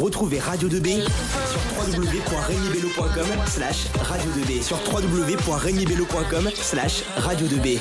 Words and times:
Retrouvez 0.00 0.38
Radio 0.38 0.66
2B 0.66 1.02
sur 1.02 1.60
www.regnibello.com 1.76 3.26
slash 3.46 3.86
radio 4.02 4.30
2B 4.30 4.62
sur 4.62 4.78
www.regnibello.com 4.90 6.50
slash 6.54 7.02
radio 7.18 7.46
2B. 7.46 7.78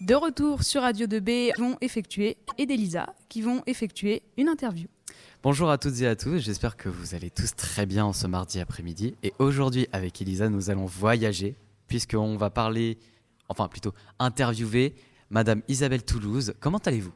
De 0.00 0.14
retour 0.14 0.64
sur 0.64 0.82
Radio 0.82 1.06
2B, 1.06 1.52
vont 1.58 1.76
effectuer 1.80 2.38
et 2.58 2.66
d'Elisa 2.66 3.14
qui 3.28 3.40
vont 3.40 3.62
effectuer 3.68 4.22
une 4.36 4.48
interview. 4.48 4.88
Bonjour 5.44 5.70
à 5.70 5.78
toutes 5.78 6.00
et 6.00 6.08
à 6.08 6.16
tous, 6.16 6.38
j'espère 6.38 6.76
que 6.76 6.88
vous 6.88 7.14
allez 7.14 7.30
tous 7.30 7.54
très 7.54 7.86
bien 7.86 8.12
ce 8.12 8.26
mardi 8.26 8.58
après-midi. 8.58 9.14
Et 9.22 9.32
aujourd'hui, 9.38 9.86
avec 9.92 10.20
Elisa, 10.20 10.48
nous 10.48 10.70
allons 10.70 10.86
voyager, 10.86 11.54
puisqu'on 11.86 12.36
va 12.36 12.50
parler, 12.50 12.98
enfin 13.48 13.68
plutôt 13.68 13.92
interviewer 14.18 14.96
Madame 15.30 15.62
Isabelle 15.68 16.02
Toulouse. 16.02 16.54
Comment 16.58 16.78
allez-vous? 16.78 17.12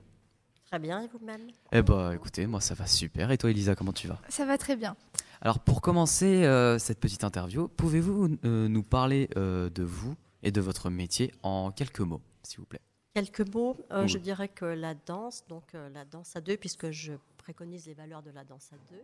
Très 0.71 0.79
bien, 0.79 1.03
et 1.03 1.09
vous-même 1.09 1.49
Eh 1.73 1.83
bah 1.83 2.13
écoutez, 2.15 2.47
moi 2.47 2.61
ça 2.61 2.75
va 2.75 2.87
super. 2.87 3.33
Et 3.33 3.39
toi 3.39 3.51
Elisa, 3.51 3.75
comment 3.75 3.93
tu 3.93 4.07
vas? 4.07 4.21
Ça 4.29 4.45
va 4.45 4.57
très 4.57 4.77
bien. 4.77 4.95
Alors 5.41 5.59
pour 5.59 5.81
commencer 5.81 6.45
euh, 6.45 6.79
cette 6.79 7.01
petite 7.01 7.25
interview, 7.25 7.67
pouvez-vous 7.67 8.39
euh, 8.45 8.69
nous 8.69 8.85
parler 8.85 9.29
euh, 9.37 9.69
de 9.69 9.83
vous 9.83 10.15
et 10.45 10.53
de 10.53 10.61
votre 10.61 10.89
métier 10.89 11.33
en 11.43 11.73
quelques 11.73 11.99
mots, 11.99 12.21
s'il 12.45 12.61
vous 12.61 12.67
plaît? 12.67 12.81
Quelques 13.15 13.53
mots, 13.53 13.77
euh, 13.91 14.03
Oui. 14.03 14.09
je 14.09 14.19
dirais 14.19 14.47
que 14.47 14.65
la 14.65 14.95
danse, 14.95 15.43
donc 15.49 15.65
euh, 15.75 15.89
la 15.93 16.05
danse 16.05 16.37
à 16.37 16.41
deux, 16.41 16.57
puisque 16.57 16.93
je 16.93 17.15
préconise 17.39 17.87
les 17.87 17.95
valeurs 17.95 18.23
de 18.23 18.31
la 18.31 18.45
danse 18.45 18.69
à 18.73 18.77
deux. 18.93 19.03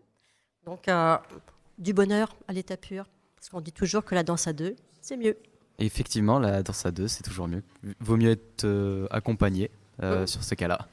Donc 0.66 0.86
euh, 0.86 1.18
du 1.78 1.92
bonheur 1.92 2.36
à 2.46 2.52
l'état 2.52 2.76
pur, 2.76 3.06
parce 3.34 3.48
qu'on 3.48 3.60
dit 3.60 3.72
toujours 3.72 4.04
que 4.04 4.14
la 4.14 4.22
danse 4.22 4.46
à 4.46 4.52
deux, 4.52 4.76
c'est 5.02 5.16
mieux. 5.16 5.36
Et 5.80 5.86
Effectivement, 5.86 6.38
la 6.38 6.62
danse 6.62 6.86
à 6.86 6.92
deux, 6.92 7.08
c'est 7.08 7.24
toujours 7.24 7.48
mieux. 7.48 7.64
Vaut 7.98 8.16
mieux 8.16 8.30
être 8.30 8.62
euh, 8.64 9.08
accompagné 9.10 9.72
euh, 10.00 10.26
sur 10.28 10.44
ce 10.44 10.54
cas-là. 10.54 10.86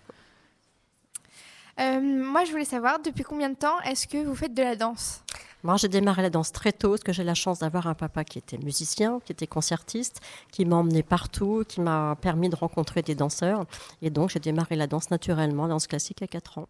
Euh, 1.80 2.00
moi, 2.02 2.46
je 2.46 2.52
voulais 2.52 2.66
savoir, 2.66 3.00
depuis 3.02 3.24
combien 3.24 3.50
de 3.50 3.56
temps 3.56 3.80
est-ce 3.82 4.08
que 4.08 4.18
vous 4.24 4.36
faites 4.36 4.54
de 4.54 4.62
la 4.62 4.76
danse? 4.76 5.24
Moi, 5.64 5.78
j'ai 5.78 5.88
démarré 5.88 6.22
la 6.22 6.30
danse 6.30 6.52
très 6.52 6.72
tôt, 6.74 6.90
parce 6.92 7.04
que 7.04 7.14
j'ai 7.14 7.24
la 7.24 7.34
chance 7.34 7.60
d'avoir 7.60 7.88
un 7.88 7.94
papa 7.94 8.24
qui 8.24 8.38
était 8.38 8.58
musicien, 8.58 9.20
qui 9.26 9.32
était 9.32 9.48
concertiste, 9.48 10.20
qui 10.52 10.66
m'a 10.66 10.76
emmené 10.76 11.04
partout, 11.04 11.64
qui 11.68 11.80
m'a 11.82 12.16
permis 12.22 12.50
de 12.50 12.56
rencontrer 12.56 13.02
des 13.02 13.16
danseurs. 13.16 13.66
Et 14.02 14.10
donc, 14.10 14.30
j'ai 14.30 14.40
démarré 14.40 14.76
la 14.76 14.88
danse 14.88 15.10
naturellement, 15.10 15.64
la 15.64 15.70
danse 15.70 15.88
classique 15.88 16.22
à 16.22 16.28
4 16.28 16.58
ans. 16.60 16.68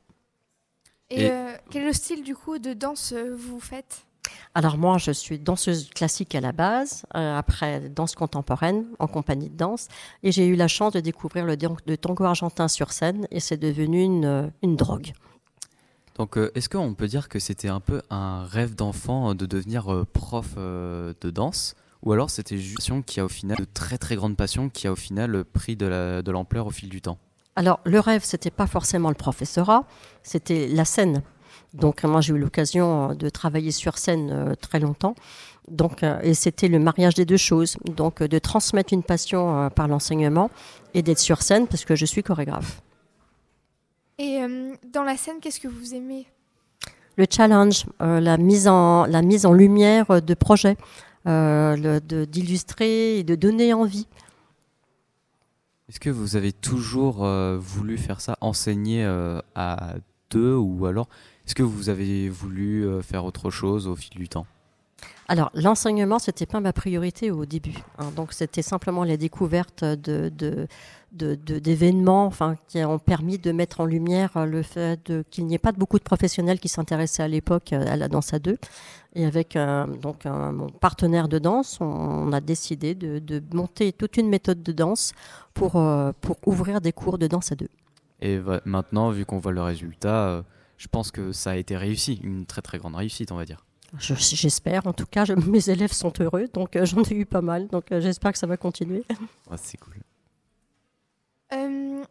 Et, 1.09 1.23
Et- 1.23 1.31
euh, 1.31 1.53
quel 1.69 1.83
est 1.83 1.87
le 1.87 1.93
style 1.93 2.23
du 2.23 2.35
coup 2.35 2.59
de 2.59 2.73
danse 2.73 3.11
euh, 3.13 3.35
vous 3.35 3.59
faites? 3.59 4.05
Alors 4.55 4.77
moi, 4.77 4.97
je 4.97 5.11
suis 5.11 5.39
danseuse 5.39 5.89
classique 5.89 6.35
à 6.35 6.41
la 6.41 6.51
base, 6.51 7.05
euh, 7.15 7.37
après 7.37 7.89
danse 7.89 8.15
contemporaine 8.15 8.85
en 8.99 9.07
compagnie 9.07 9.49
de 9.49 9.57
danse, 9.57 9.87
et 10.21 10.31
j'ai 10.31 10.45
eu 10.45 10.55
la 10.55 10.67
chance 10.67 10.93
de 10.93 10.99
découvrir 10.99 11.45
le, 11.45 11.57
tango 11.97 12.23
argentin 12.23 12.67
sur 12.67 12.91
scène, 12.91 13.27
et 13.31 13.39
c'est 13.39 13.57
devenu 13.57 14.01
une, 14.03 14.25
euh, 14.25 14.47
une 14.61 14.75
drogue. 14.75 15.13
Donc, 16.15 16.37
euh, 16.37 16.51
est-ce 16.53 16.69
qu'on 16.69 16.93
peut 16.93 17.07
dire 17.07 17.27
que 17.29 17.39
c'était 17.39 17.69
un 17.69 17.79
peu 17.79 18.01
un 18.11 18.45
rêve 18.45 18.75
d'enfant 18.75 19.33
de 19.33 19.47
devenir 19.47 19.91
euh, 19.91 20.05
prof 20.05 20.55
de 20.55 21.29
danse 21.31 21.75
Ou 22.03 22.13
alors 22.13 22.29
c'était 22.29 22.57
juste 22.57 22.69
une 22.71 22.75
passion 22.75 23.01
qui 23.01 23.19
a 23.19 23.25
au 23.25 23.29
final, 23.29 23.57
de 23.57 23.65
très 23.65 23.97
très 23.97 24.15
grande 24.15 24.37
passion, 24.37 24.69
qui 24.69 24.85
a 24.87 24.91
au 24.91 24.95
final 24.95 25.43
pris 25.43 25.75
de 25.75 25.87
la- 25.87 26.21
de 26.21 26.31
l'ampleur 26.31 26.67
au 26.67 26.71
fil 26.71 26.89
du 26.89 27.01
temps? 27.01 27.17
Alors 27.55 27.79
le 27.85 27.99
rêve, 27.99 28.23
c'était 28.23 28.51
pas 28.51 28.67
forcément 28.67 29.09
le 29.09 29.15
professorat, 29.15 29.85
c'était 30.23 30.67
la 30.67 30.85
scène. 30.85 31.21
Donc 31.73 32.03
moi, 32.03 32.21
j'ai 32.21 32.33
eu 32.33 32.37
l'occasion 32.37 33.11
euh, 33.11 33.13
de 33.15 33.29
travailler 33.29 33.71
sur 33.71 33.97
scène 33.97 34.29
euh, 34.31 34.55
très 34.55 34.79
longtemps. 34.79 35.15
Donc, 35.69 36.03
euh, 36.03 36.19
et 36.21 36.33
c'était 36.33 36.67
le 36.67 36.79
mariage 36.79 37.15
des 37.15 37.25
deux 37.25 37.37
choses. 37.37 37.77
Donc, 37.85 38.21
de 38.21 38.39
transmettre 38.39 38.93
une 38.93 39.03
passion 39.03 39.69
par 39.75 39.87
l'enseignement 39.87 40.51
et 40.93 41.01
d'être 41.01 41.19
sur 41.19 41.41
scène 41.41 41.67
parce 41.67 41.85
que 41.85 41.95
je 41.95 42.05
suis 42.05 42.21
chorégraphe. 42.21 42.81
Et 44.19 44.41
euh, 44.41 44.73
dans 44.91 45.03
la 45.03 45.17
scène, 45.17 45.39
qu'est-ce 45.41 45.59
que 45.59 45.67
vous 45.67 45.95
aimez? 45.95 46.27
Le 47.17 47.25
challenge, 47.29 47.85
euh, 48.01 48.19
la, 48.19 48.37
mise 48.37 48.67
en, 48.67 49.05
la 49.05 49.21
mise 49.21 49.45
en 49.45 49.53
lumière 49.53 50.21
de 50.21 50.33
projets, 50.33 50.77
euh, 51.27 51.99
d'illustrer 51.99 53.19
et 53.19 53.23
de 53.23 53.35
donner 53.35 53.73
envie. 53.73 54.07
Est-ce 55.89 55.99
que 55.99 56.09
vous 56.09 56.35
avez 56.35 56.51
toujours 56.51 57.23
euh, 57.23 57.57
voulu 57.59 57.97
faire 57.97 58.21
ça, 58.21 58.37
enseigner 58.41 59.03
euh, 59.03 59.39
à 59.55 59.95
deux 60.29 60.55
Ou 60.55 60.85
alors 60.85 61.07
est-ce 61.45 61.55
que 61.55 61.63
vous 61.63 61.89
avez 61.89 62.29
voulu 62.29 62.85
euh, 62.85 63.01
faire 63.01 63.25
autre 63.25 63.49
chose 63.49 63.87
au 63.87 63.95
fil 63.95 64.17
du 64.17 64.29
temps? 64.29 64.45
Alors, 65.27 65.51
l'enseignement, 65.53 66.19
c'était 66.19 66.45
pas 66.45 66.59
ma 66.59 66.73
priorité 66.73 67.31
au 67.31 67.45
début. 67.45 67.77
hein. 67.97 68.11
donc, 68.15 68.33
c'était 68.33 68.61
simplement 68.61 69.03
la 69.03 69.15
découverte 69.17 69.83
de, 69.83 70.29
de, 70.29 70.67
de- 71.13 71.35
de- 71.35 71.59
d'événements 71.59 72.25
enfin, 72.25 72.55
qui 72.67 72.83
ont 72.83 72.99
permis 72.99 73.37
de 73.37 73.51
mettre 73.51 73.79
en 73.81 73.85
lumière 73.85 74.35
euh, 74.35 74.45
le 74.45 74.61
fait 74.63 74.99
de- 75.09 75.23
qu'il 75.29 75.45
n'y 75.45 75.55
ait 75.55 75.59
pas 75.59 75.71
beaucoup 75.71 75.97
de 75.97 76.03
professionnels 76.03 76.59
qui 76.59 76.67
s'intéressaient 76.69 77.23
à 77.23 77.27
l'époque 77.27 77.71
euh, 77.73 77.85
à 77.87 77.95
la 77.95 78.07
danse 78.09 78.33
à 78.33 78.39
deux. 78.39 78.57
Et 79.15 79.25
avec 79.25 79.55
donc 80.01 80.25
un, 80.25 80.51
mon 80.51 80.69
partenaire 80.69 81.27
de 81.27 81.37
danse, 81.37 81.77
on, 81.79 81.85
on 81.85 82.33
a 82.33 82.41
décidé 82.41 82.95
de, 82.95 83.43
monter 83.53 83.93
toute 83.93 84.17
une 84.17 84.27
méthode 84.27 84.63
de 84.63 84.71
danse 84.71 85.13
pour, 85.53 85.75
euh, 85.75 86.11
pour 86.19 86.37
ouvrir 86.47 86.81
des 86.81 86.91
cours 86.91 87.17
de 87.19 87.27
danse 87.27 87.51
à 87.51 87.55
deux. 87.55 87.69
Et 88.21 88.39
maintenant, 88.65 89.11
vu 89.11 89.23
qu'on 89.25 89.37
voit 89.37 89.51
le 89.51 89.61
résultat, 89.61 90.43
je 90.83 90.87
pense 90.89 91.11
que 91.11 91.31
ça 91.31 91.51
a 91.51 91.55
été 91.55 91.77
réussi, 91.77 92.19
une 92.23 92.45
très 92.45 92.61
très 92.61 92.77
grande 92.77 92.95
réussite, 92.95 93.31
on 93.31 93.37
va 93.37 93.45
dire. 93.45 93.65
Je- 93.99 94.15
J'espère, 94.15 94.85
en 94.85 94.91
tout 94.91 95.05
cas, 95.05 95.23
je- 95.23 95.31
mes 95.33 95.69
élèves 95.69 95.93
sont 95.93 96.11
heureux, 96.19 96.49
donc 96.53 96.75
euh, 96.75 96.83
j'en 96.85 97.03
ai 97.03 97.13
eu 97.15 97.25
pas 97.25 97.41
mal, 97.41 97.69
donc 97.69 97.91
euh, 97.93 98.01
j'espère 98.01 98.33
que 98.33 98.37
ça 98.37 98.47
va 98.47 98.57
continuer. 98.57 99.03
C'est 99.55 99.77
cool. 99.79 99.93
Euh, 101.53 102.03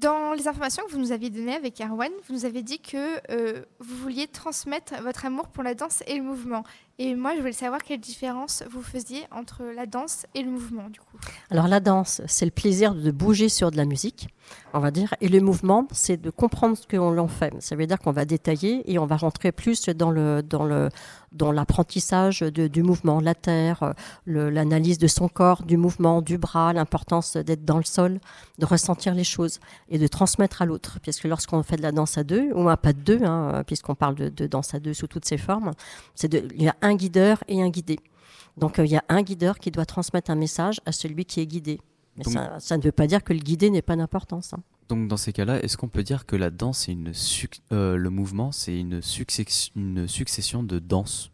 Dans 0.00 0.34
les 0.34 0.46
informations 0.46 0.82
que 0.86 0.92
vous 0.92 0.98
nous 0.98 1.12
aviez 1.12 1.30
données 1.30 1.54
avec 1.54 1.80
Erwan, 1.80 2.10
vous 2.28 2.34
nous 2.34 2.44
avez 2.44 2.62
dit 2.62 2.80
que 2.80 3.18
euh, 3.30 3.64
vous 3.78 3.96
vouliez 3.96 4.26
transmettre 4.26 5.00
votre 5.02 5.24
amour 5.24 5.48
pour 5.48 5.62
la 5.62 5.74
danse 5.74 6.02
et 6.06 6.16
le 6.18 6.22
mouvement. 6.22 6.64
Et 6.98 7.14
moi, 7.14 7.34
je 7.34 7.40
voulais 7.40 7.52
savoir 7.52 7.82
quelle 7.82 8.00
différence 8.00 8.62
vous 8.70 8.82
faisiez 8.82 9.22
entre 9.30 9.62
la 9.64 9.86
danse 9.86 10.26
et 10.34 10.42
le 10.42 10.50
mouvement, 10.50 10.90
du 10.90 11.00
coup. 11.00 11.16
Alors 11.50 11.66
la 11.66 11.80
danse, 11.80 12.20
c'est 12.26 12.44
le 12.44 12.50
plaisir 12.50 12.94
de 12.94 13.10
bouger 13.10 13.48
sur 13.48 13.70
de 13.70 13.76
la 13.78 13.86
musique, 13.86 14.28
on 14.72 14.80
va 14.80 14.90
dire, 14.90 15.14
et 15.20 15.28
le 15.28 15.40
mouvement, 15.40 15.86
c'est 15.92 16.20
de 16.20 16.30
comprendre 16.30 16.76
ce 16.76 16.86
que 16.86 16.96
l'on 16.96 17.16
en 17.18 17.28
fait. 17.28 17.54
Ça 17.60 17.76
veut 17.76 17.86
dire 17.86 17.98
qu'on 17.98 18.12
va 18.12 18.24
détailler 18.24 18.90
et 18.90 18.98
on 18.98 19.06
va 19.06 19.16
rentrer 19.16 19.52
plus 19.52 19.88
dans 19.88 20.10
le 20.10 20.42
dans 20.42 20.64
le 20.64 20.88
dans 21.32 21.52
l'apprentissage 21.52 22.40
du 22.40 22.82
mouvement, 22.82 23.20
la 23.20 23.34
terre, 23.34 23.94
l'analyse 24.26 24.98
de 24.98 25.06
son 25.06 25.28
corps, 25.28 25.62
du 25.62 25.76
mouvement, 25.76 26.22
du 26.22 26.38
bras, 26.38 26.72
l'importance 26.72 27.36
d'être 27.36 27.64
dans 27.64 27.76
le 27.76 27.84
sol, 27.84 28.20
de 28.58 28.64
ressentir 28.64 29.14
les 29.14 29.24
choses 29.24 29.60
et 29.88 29.98
de 29.98 30.06
transmettre 30.06 30.62
à 30.62 30.66
l'autre. 30.66 30.98
Puisque 31.02 31.24
lorsqu'on 31.24 31.62
fait 31.62 31.76
de 31.76 31.82
la 31.82 31.92
danse 31.92 32.16
à 32.16 32.24
deux, 32.24 32.50
ou 32.54 32.68
un 32.68 32.76
pas 32.76 32.92
de 32.92 33.00
deux, 33.00 33.22
hein, 33.22 33.62
puisqu'on 33.66 33.94
parle 33.94 34.14
de, 34.14 34.28
de 34.28 34.46
danse 34.46 34.74
à 34.74 34.80
deux 34.80 34.94
sous 34.94 35.08
toutes 35.08 35.26
ses 35.26 35.38
formes, 35.38 35.72
c'est 36.14 36.32
il 36.34 36.62
y 36.62 36.68
a 36.68 36.76
un 36.82 36.94
guideur 36.94 37.42
et 37.48 37.62
un 37.62 37.68
guidé. 37.68 37.98
Donc 38.56 38.78
euh, 38.78 38.84
il 38.84 38.92
y 38.92 38.96
a 38.96 39.04
un 39.08 39.22
guideur 39.22 39.58
qui 39.58 39.70
doit 39.70 39.86
transmettre 39.86 40.30
un 40.30 40.36
message 40.36 40.80
à 40.86 40.92
celui 40.92 41.24
qui 41.24 41.40
est 41.40 41.46
guidé. 41.46 41.80
Mais 42.16 42.24
Donc- 42.24 42.32
ça, 42.34 42.56
ça 42.60 42.76
ne 42.76 42.82
veut 42.82 42.92
pas 42.92 43.06
dire 43.06 43.22
que 43.22 43.32
le 43.32 43.38
guidé 43.40 43.70
n'est 43.70 43.82
pas 43.82 43.96
d'importance. 43.96 44.52
hein. 44.54 44.58
Donc 44.88 45.08
dans 45.08 45.16
ces 45.16 45.32
cas-là, 45.32 45.60
est-ce 45.64 45.76
qu'on 45.76 45.88
peut 45.88 46.04
dire 46.04 46.26
que 46.26 46.36
la 46.36 46.50
danse, 46.50 46.84
c'est 46.86 46.92
une 46.92 47.12
euh, 47.72 47.96
le 47.96 48.10
mouvement, 48.10 48.52
c'est 48.52 48.78
une, 48.78 49.02
succession- 49.02 49.72
une 49.74 50.06
succession 50.06 50.62
de 50.62 50.78
danses? 50.78 51.30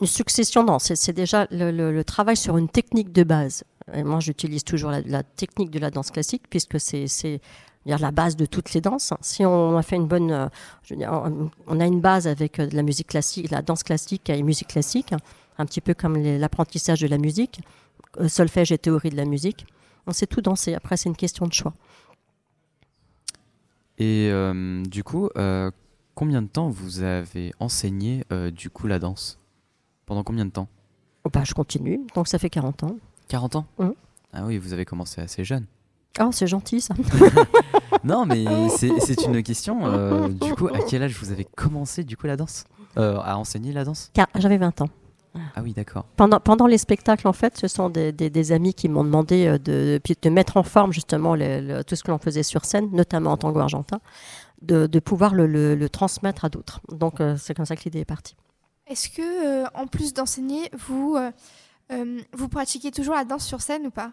Une 0.00 0.06
succession, 0.06 0.62
non, 0.64 0.78
c'est 0.78 0.96
c'est 0.96 1.12
déjà 1.12 1.46
le, 1.50 1.70
le- 1.70 1.92
le 1.92 2.04
travail 2.04 2.36
sur 2.36 2.58
une 2.58 2.68
technique 2.68 3.12
de 3.12 3.22
base. 3.22 3.64
Et 3.94 4.02
moi, 4.02 4.20
j'utilise 4.20 4.64
toujours 4.64 4.90
la, 4.90 5.00
la 5.02 5.22
technique 5.22 5.70
de 5.70 5.78
la 5.78 5.90
danse 5.90 6.10
classique 6.10 6.42
puisque 6.50 6.78
c'est 6.80 7.40
la 7.86 8.10
base 8.10 8.34
de 8.36 8.44
toutes 8.46 8.72
les 8.74 8.80
danses. 8.80 9.12
Si 9.20 9.44
on 9.44 9.76
a 9.76 9.82
fait 9.82 9.96
une 9.96 10.06
bonne, 10.06 10.30
euh, 10.30 10.48
je 10.82 10.94
veux 10.94 10.98
dire, 10.98 11.12
on- 11.66 11.80
a 11.80 11.86
une 11.86 12.00
base 12.00 12.26
avec 12.26 12.58
euh, 12.58 12.66
de 12.66 12.76
la 12.76 12.82
musique 12.82 13.06
classique, 13.08 13.50
la 13.50 13.62
danse 13.62 13.82
classique 13.82 14.28
et 14.30 14.42
musique 14.42 14.68
classique, 14.68 15.12
un 15.58 15.64
petit 15.66 15.80
peu 15.80 15.94
comme 15.94 16.16
l'apprentissage 16.16 17.00
de 17.00 17.06
la 17.06 17.18
musique, 17.18 17.60
solfège 18.28 18.72
et 18.72 18.78
théorie 18.78 19.10
de 19.10 19.16
la 19.16 19.24
musique. 19.24 19.66
On 20.06 20.12
sait 20.12 20.26
tout 20.26 20.40
danser. 20.40 20.74
Après, 20.74 20.96
c'est 20.96 21.08
une 21.08 21.16
question 21.16 21.46
de 21.46 21.52
choix. 21.52 21.72
Et 23.98 24.28
euh, 24.32 24.82
du 24.84 25.04
coup, 25.04 25.28
euh, 25.36 25.70
combien 26.14 26.42
de 26.42 26.48
temps 26.48 26.68
vous 26.68 27.02
avez 27.02 27.52
enseigné 27.60 28.24
euh, 28.32 28.50
du 28.50 28.70
coup 28.70 28.86
la 28.86 28.98
danse? 28.98 29.38
Pendant 30.06 30.22
combien 30.24 30.44
de 30.44 30.50
temps? 30.50 30.68
Oh, 31.24 31.30
bah, 31.32 31.42
je 31.44 31.54
continue, 31.54 32.00
donc 32.14 32.28
ça 32.28 32.38
fait 32.38 32.50
40 32.50 32.82
ans. 32.82 32.96
40 33.28 33.56
ans? 33.56 33.66
Mhm. 33.78 33.94
Ah 34.32 34.44
oui, 34.44 34.58
vous 34.58 34.72
avez 34.72 34.84
commencé 34.84 35.20
assez 35.20 35.44
jeune. 35.44 35.66
Oh, 36.20 36.30
c'est 36.32 36.46
gentil 36.46 36.80
ça. 36.80 36.94
Non, 38.04 38.26
mais 38.26 38.44
c'est 38.68 39.24
une 39.24 39.42
question. 39.42 39.86
euh, 39.86 40.28
du 40.28 40.54
coup, 40.54 40.66
à 40.68 40.80
quel 40.86 41.02
âge 41.02 41.16
vous 41.18 41.32
avez 41.32 41.44
commencé 41.46 42.04
du 42.04 42.18
coup 42.18 42.26
la 42.26 42.36
danse? 42.36 42.64
Euh, 42.98 43.18
À 43.22 43.38
enseigner 43.38 43.72
la 43.72 43.84
danse? 43.84 44.12
J'avais 44.34 44.58
20 44.58 44.82
ans. 44.82 44.90
Ah 45.56 45.62
oui, 45.62 45.72
d'accord. 45.72 46.04
Pendant, 46.16 46.38
pendant 46.40 46.66
les 46.66 46.78
spectacles, 46.78 47.26
en 47.26 47.32
fait, 47.32 47.56
ce 47.58 47.66
sont 47.68 47.90
des, 47.90 48.12
des- 48.12 48.30
des 48.30 48.52
amis 48.52 48.72
qui 48.74 48.88
m'ont 48.88 49.02
demandé 49.04 49.46
euh, 49.46 49.58
de, 49.58 50.00
de 50.22 50.30
mettre 50.30 50.56
en 50.56 50.62
forme 50.62 50.92
justement 50.92 51.34
le- 51.34 51.60
le- 51.60 51.84
tout 51.84 51.96
ce 51.96 52.04
que 52.04 52.10
l'on 52.10 52.18
faisait 52.18 52.42
sur 52.44 52.64
scène, 52.64 52.88
notamment 52.92 53.32
en 53.32 53.36
tango 53.36 53.58
argentin, 53.58 54.00
de, 54.62 54.86
de 54.86 54.98
pouvoir 55.00 55.34
le, 55.34 55.46
le- 55.46 55.74
le 55.74 55.88
transmettre 55.88 56.44
à 56.44 56.48
d'autres. 56.48 56.80
Donc 56.90 57.20
euh, 57.20 57.36
c'est 57.36 57.54
comme 57.54 57.66
ça 57.66 57.74
que 57.76 57.82
l'idée 57.84 58.00
est 58.00 58.04
partie. 58.04 58.36
Est-ce 58.86 59.08
que, 59.08 59.64
euh, 59.64 59.66
en 59.74 59.86
plus 59.86 60.14
d'enseigner, 60.14 60.70
vous, 60.78 61.16
euh, 61.90 62.20
vous 62.32 62.48
pratiquez 62.48 62.90
toujours 62.90 63.14
la 63.14 63.24
danse 63.24 63.44
sur 63.44 63.60
scène 63.60 63.86
ou 63.86 63.90
pas? 63.90 64.12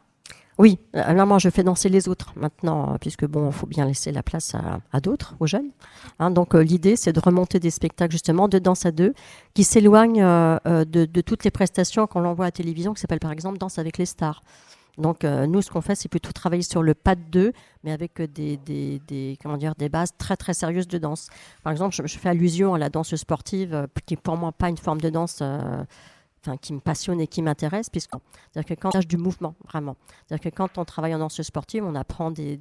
Oui, 0.58 0.78
alors 0.94 1.26
moi 1.26 1.40
je 1.40 1.50
fais 1.50 1.64
danser 1.64 1.90
les 1.90 2.08
autres 2.08 2.34
maintenant, 2.36 2.98
puisque 3.00 3.26
bon, 3.26 3.48
il 3.48 3.54
faut 3.54 3.66
bien 3.66 3.86
laisser 3.86 4.12
la 4.12 4.22
place 4.22 4.54
à, 4.92 5.00
d'autres, 5.00 5.36
aux 5.40 5.48
jeunes. 5.48 5.72
Hein. 6.20 6.30
donc 6.30 6.54
l'idée, 6.54 6.96
c'est 6.96 7.14
de 7.14 7.20
remonter 7.20 7.60
des 7.60 7.72
spectacles 7.72 8.12
justement 8.12 8.48
de 8.48 8.60
danse 8.60 8.86
à 8.86 8.92
deux, 8.92 9.14
qui 9.56 9.64
s'éloignent 9.64 10.22
de, 10.22 11.06
de, 11.06 11.22
toutes 11.22 11.46
les 11.46 11.52
prestations 11.52 12.06
qu'on 12.06 12.26
envoie 12.26 12.46
à 12.46 12.48
la 12.48 12.52
télévision, 12.52 12.94
qui 12.94 13.02
s'appelle 13.02 13.20
par 13.20 13.32
exemple 13.32 13.58
Danse 13.58 13.80
avec 13.80 13.98
les 13.98 14.06
stars. 14.06 14.44
Donc 14.98 15.24
euh, 15.24 15.48
nous, 15.48 15.62
ce 15.62 15.70
qu'on 15.72 15.82
fait, 15.82 15.96
c'est 15.96 16.10
plutôt 16.10 16.32
travailler 16.32 16.64
sur 16.64 16.84
le 16.84 16.94
pas 16.94 17.16
de 17.16 17.22
deux, 17.22 17.54
mais 17.84 17.92
avec 17.92 18.22
des, 18.22 19.38
comment 19.42 19.58
dire, 19.58 19.76
des 19.76 19.90
bases 19.90 20.12
très 20.18 20.36
très 20.36 20.54
sérieuses 20.54 20.88
de 20.88 20.98
danse. 20.98 21.28
Par 21.64 21.72
exemple, 21.72 21.96
je, 21.96 22.18
fais 22.18 22.30
allusion 22.30 22.74
à 22.74 22.78
la 22.78 22.90
danse 22.90 23.16
sportive, 23.16 23.74
euh, 23.74 23.88
qui 24.06 24.16
pour 24.16 24.38
moi 24.38 24.52
pas 24.52 24.70
une 24.70 24.78
forme 24.78 25.02
de 25.02 25.10
danse 25.10 25.40
euh, 25.42 25.84
enfin, 26.42 26.58
qui 26.58 26.74
me 26.74 26.80
passionne 26.80 27.22
et 27.22 27.28
qui 27.28 27.42
m'intéresse, 27.42 27.90
puisque 27.90 28.12
dire 28.54 28.66
que 28.66 28.74
quand 28.74 28.98
du 29.06 29.18
mouvement, 29.18 29.56
vraiment. 29.68 29.96
C'est-à-dire 30.26 30.52
que 30.52 30.56
quand 30.56 30.78
on 30.78 30.86
travaille 30.86 31.16
en 31.16 31.20
danse 31.20 31.42
sportive, 31.42 31.84
on 31.84 31.96
apprend 31.96 32.32
des, 32.32 32.60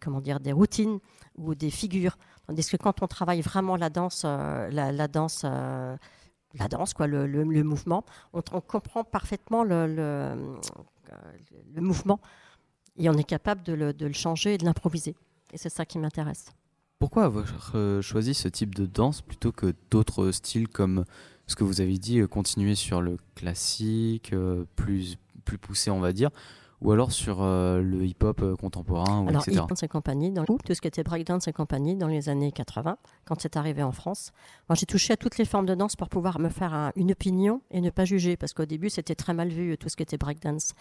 comment 0.00 0.20
dire, 0.20 0.40
des 0.40 0.52
routines 0.52 0.98
ou 1.36 1.54
des 1.54 1.70
figures. 1.70 2.16
Tandis 2.46 2.68
que 2.68 2.76
quand 2.76 3.02
on 3.02 3.06
travaille 3.06 3.40
vraiment 3.40 3.76
la 3.76 3.90
danse, 3.90 4.24
la, 4.24 5.08
danse 5.08 5.44
la 5.44 6.68
danse, 6.68 6.94
quoi, 6.94 7.06
le, 7.06 7.44
mouvement. 7.64 8.04
On, 8.32 8.42
comprend 8.60 9.04
parfaitement 9.04 9.64
le, 9.64 10.34
mouvement 11.76 12.20
et 12.96 13.08
on 13.08 13.14
est 13.14 13.24
capable 13.24 13.62
de 13.62 13.72
le, 13.72 13.92
de 13.92 14.06
le 14.06 14.12
changer 14.12 14.54
et 14.54 14.58
de 14.58 14.64
l'improviser. 14.64 15.14
Et 15.52 15.58
c'est 15.58 15.70
ça 15.70 15.84
qui 15.84 15.98
m'intéresse. 15.98 16.46
Pourquoi 16.98 17.24
avoir 17.24 17.72
euh, 17.74 18.00
choisi 18.00 18.32
ce 18.32 18.48
type 18.48 18.74
de 18.74 18.86
danse 18.86 19.22
plutôt 19.22 19.50
que 19.50 19.74
d'autres 19.90 20.30
styles 20.30 20.68
comme 20.68 21.04
ce 21.52 21.56
que 21.56 21.64
vous 21.64 21.82
avez 21.82 21.98
dit, 21.98 22.20
euh, 22.20 22.26
continuer 22.26 22.74
sur 22.74 23.02
le 23.02 23.18
classique, 23.34 24.32
euh, 24.32 24.64
plus, 24.74 25.18
plus 25.44 25.58
poussé 25.58 25.90
on 25.90 26.00
va 26.00 26.12
dire, 26.12 26.30
ou 26.82 26.90
alors 26.90 27.12
sur 27.12 27.42
euh, 27.42 27.80
le 27.80 28.04
hip-hop 28.04 28.42
euh, 28.42 28.56
contemporain, 28.56 29.26
alors, 29.28 29.46
etc. 29.46 29.64
et 29.82 29.88
compagnie, 29.88 30.32
dans 30.32 30.44
tout 30.44 30.58
ce 30.68 30.80
qui 30.80 30.88
était 30.88 31.04
breakdance 31.04 31.46
et 31.46 31.52
compagnie 31.52 31.94
dans 31.94 32.08
les 32.08 32.28
années 32.28 32.50
80, 32.50 32.96
quand 33.24 33.40
c'est 33.40 33.56
arrivé 33.56 33.82
en 33.82 33.92
France. 33.92 34.32
Moi, 34.68 34.76
j'ai 34.76 34.86
touché 34.86 35.12
à 35.12 35.16
toutes 35.16 35.38
les 35.38 35.44
formes 35.44 35.66
de 35.66 35.74
danse 35.74 35.94
pour 35.94 36.08
pouvoir 36.08 36.40
me 36.40 36.48
faire 36.48 36.92
une 36.96 37.12
opinion 37.12 37.62
et 37.70 37.80
ne 37.80 37.90
pas 37.90 38.04
juger, 38.04 38.36
parce 38.36 38.52
qu'au 38.52 38.64
début, 38.64 38.90
c'était 38.90 39.14
très 39.14 39.32
mal 39.32 39.48
vu, 39.48 39.78
tout 39.78 39.88
ce 39.88 39.96
qui 39.96 40.02
était 40.02 40.18
breakdance. 40.18 40.72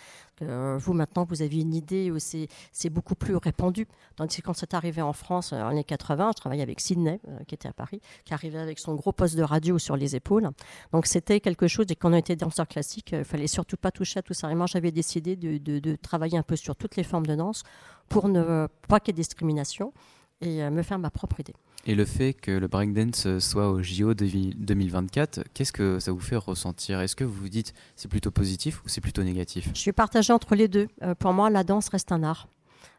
Euh, 0.42 0.77
vous, 0.80 0.94
maintenant, 0.94 1.24
vous 1.24 1.44
avez 1.44 1.62
une 1.62 1.75
idée 1.75 2.09
où 2.09 2.18
c'est 2.19 2.89
beaucoup 2.89 3.15
plus 3.15 3.36
répandu. 3.36 3.88
Tandis 4.15 4.38
que 4.38 4.47
quand 4.47 4.54
c'est 4.54 4.74
arrivé 4.74 5.01
en 5.01 5.13
France, 5.13 5.54
en 5.54 5.68
années 5.68 5.83
80, 5.83 6.31
je 6.36 6.42
travaillais 6.42 6.63
avec 6.63 6.80
Sydney, 6.80 7.19
qui 7.47 7.54
était 7.54 7.69
à 7.69 7.74
Paris, 7.74 8.01
qui 8.25 8.33
arrivait 8.33 8.59
avec 8.59 8.80
son 8.80 8.95
gros 8.95 9.12
poste 9.12 9.36
de 9.36 9.44
radio 9.44 9.77
sur 9.77 9.95
les 9.95 10.15
épaules. 10.15 10.50
Donc, 10.94 11.06
c'était 11.06 11.39
quelque 11.39 11.68
chose, 11.68 11.86
et 11.89 11.95
quand 11.95 12.12
on 12.12 12.15
était 12.15 12.36
danseur 12.36 12.68
classique, 12.68 13.12
il 13.13 13.24
fallait 13.24 13.47
surtout 13.47 13.77
pas 13.77 13.92
toucher 13.92 14.19
à 14.19 14.21
tout 14.24 14.33
ça. 14.33 14.51
Et 14.51 14.56
moi, 14.56 14.65
j'avais 14.65 14.92
décidé 14.92 15.36
de, 15.36 15.57
de 15.57 15.91
travailler 15.96 16.38
un 16.38 16.44
peu 16.44 16.56
sur 16.56 16.76
toutes 16.76 16.96
les 16.96 17.04
formes 17.04 17.26
de 17.26 17.36
danse 17.36 17.64
pour 18.10 18.28
ne 18.28 18.68
pas 18.88 19.00
qu'il 19.00 19.16
y 19.16 19.16
ait 19.16 19.22
discrimination 19.22 19.94
et 20.42 20.64
euh, 20.64 20.70
me 20.70 20.82
faire 20.82 21.00
ma 21.00 21.10
propre 21.10 21.40
idée. 21.40 21.54
Et 21.86 21.96
le 21.96 22.06
fait 22.06 22.34
que 22.34 22.52
le 22.52 22.68
breakdance 22.68 23.40
soit 23.40 23.70
au 23.70 23.82
JO 23.82 24.14
2024, 24.14 25.46
qu'est-ce 25.54 25.72
que 25.72 26.00
ça 26.00 26.12
vous 26.12 26.20
fait 26.20 26.36
ressentir? 26.36 27.02
Est-ce 27.02 27.16
que 27.16 27.24
vous 27.24 27.34
vous 27.34 27.50
dites 27.50 27.74
c'est 27.96 28.08
plutôt 28.08 28.30
positif 28.30 28.84
ou 28.86 28.90
c'est 28.90 29.02
plutôt 29.02 29.24
négatif? 29.24 29.70
Je 29.74 29.80
suis 29.80 29.92
partagée 29.92 30.32
entre 30.32 30.54
les 30.56 30.68
deux. 30.68 30.88
Euh, 31.02 31.16
pour 31.16 31.34
moi, 31.34 31.50
la 31.50 31.64
danse 31.64 31.90
reste 31.90 32.12
un 32.12 32.22
art. 32.22 32.48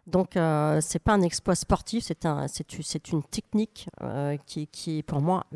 Donc, 0.09 0.37
euh, 0.37 0.81
c'est 0.81 0.99
pas 0.99 1.13
un 1.13 1.23
exploit 1.23 1.55
sportif, 1.55 2.03
c'est 2.05 2.27
un, 2.27 2.47
une 3.13 3.23
technique 3.23 3.89
euh, 4.03 4.37
qui, 4.47 4.67
qui, 4.67 5.05
pour 5.05 5.21
moi, 5.21 5.47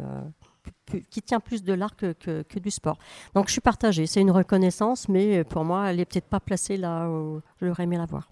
qui 1.11 1.23
tient 1.23 1.41
plus 1.41 1.63
de 1.63 1.73
l'art 1.73 1.97
que, 1.97 2.13
que, 2.13 2.59
du 2.59 2.71
sport. 2.71 2.99
Donc 3.35 3.49
je 3.49 3.53
suis 3.53 3.61
partagée. 3.61 4.07
C'est 4.07 4.21
une 4.21 4.31
reconnaissance, 4.31 5.09
mais 5.09 5.45
pour 5.45 5.65
moi, 5.65 5.91
elle 5.91 5.97
n'est 5.97 6.05
peut-être 6.05 6.29
pas 6.29 6.41
placée 6.41 6.77
là 6.77 7.09
où 7.09 7.41
j'aurais 7.61 7.85
aimé 7.85 7.97
la 7.97 8.07
voir. 8.07 8.29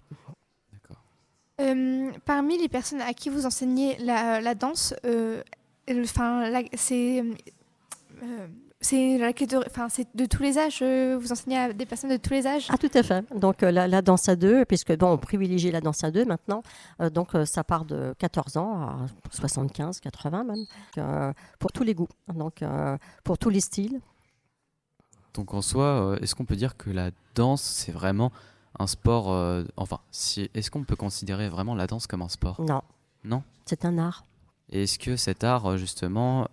Euh, 1.61 2.11
parmi 2.25 2.57
les 2.57 2.67
personnes 2.67 3.01
à 3.01 3.13
qui 3.13 3.29
vous 3.29 3.45
enseignez 3.45 3.97
la, 3.99 4.41
la 4.41 4.55
danse, 4.55 4.93
euh, 5.05 5.41
c'est 6.73 7.23
euh, 8.23 8.47
c'est 8.85 9.17
de, 9.17 10.17
de 10.17 10.25
tous 10.25 10.43
les 10.43 10.57
âges. 10.57 10.79
Euh, 10.81 11.17
vous 11.19 11.31
enseignez 11.31 11.57
à 11.57 11.73
des 11.73 11.85
personnes 11.85 12.11
de 12.11 12.17
tous 12.17 12.33
les 12.33 12.45
âges? 12.45 12.67
Ah, 12.69 12.77
tout 12.77 12.89
à 12.93 13.03
fait. 13.03 13.25
Donc, 13.33 13.63
euh, 13.63 13.71
la, 13.71 14.01
danse 14.01 14.29
à 14.29 14.35
deux, 14.35 14.63
puisque 14.65 14.95
bon, 14.95 15.13
on 15.13 15.17
privilégie 15.17 15.71
la 15.71 15.81
danse 15.81 16.03
à 16.03 16.11
deux 16.11 16.25
maintenant. 16.25 16.61
Euh, 17.01 17.09
donc, 17.09 17.31
ça 17.45 17.63
part 17.63 17.85
de 17.85 18.13
14 18.19 18.57
ans 18.57 18.81
à 18.81 19.07
75, 19.31 19.99
80 19.99 20.43
même, 20.43 21.33
pour 21.59 21.71
tous 21.71 21.83
les 21.83 21.95
goûts. 21.95 22.07
Donc, 22.33 22.63
pour 23.23 23.37
tous 23.37 23.49
les 23.49 23.59
styles. 23.59 23.99
Donc, 25.33 25.53
en 25.53 25.61
soi, 25.61 26.17
est-ce 26.21 26.35
qu'on 26.35 26.45
peut 26.45 26.55
dire 26.55 26.77
que 26.77 26.89
la 26.89 27.09
danse, 27.33 27.61
c'est 27.61 27.91
vraiment 27.91 28.31
un 28.77 28.87
sport 28.87 29.27
Enfin, 29.77 29.99
si, 30.11 30.49
est-ce 30.53 30.69
qu'on 30.69 30.83
peut 30.83 30.95
considérer 30.95 31.49
vraiment 31.49 31.75
la 31.75 31.87
danse 31.87 32.07
comme 32.07 32.21
un 32.21 32.29
sport? 32.29 32.61
Non. 32.61 32.81
Non? 33.23 33.43
C'est 33.65 33.83
un 33.85 33.97
art. 33.97 34.25
Et 34.69 34.83
est-ce 34.83 34.99
que 34.99 35.15
cet 35.15 35.43
art, 35.43 35.77
justement 35.77 36.47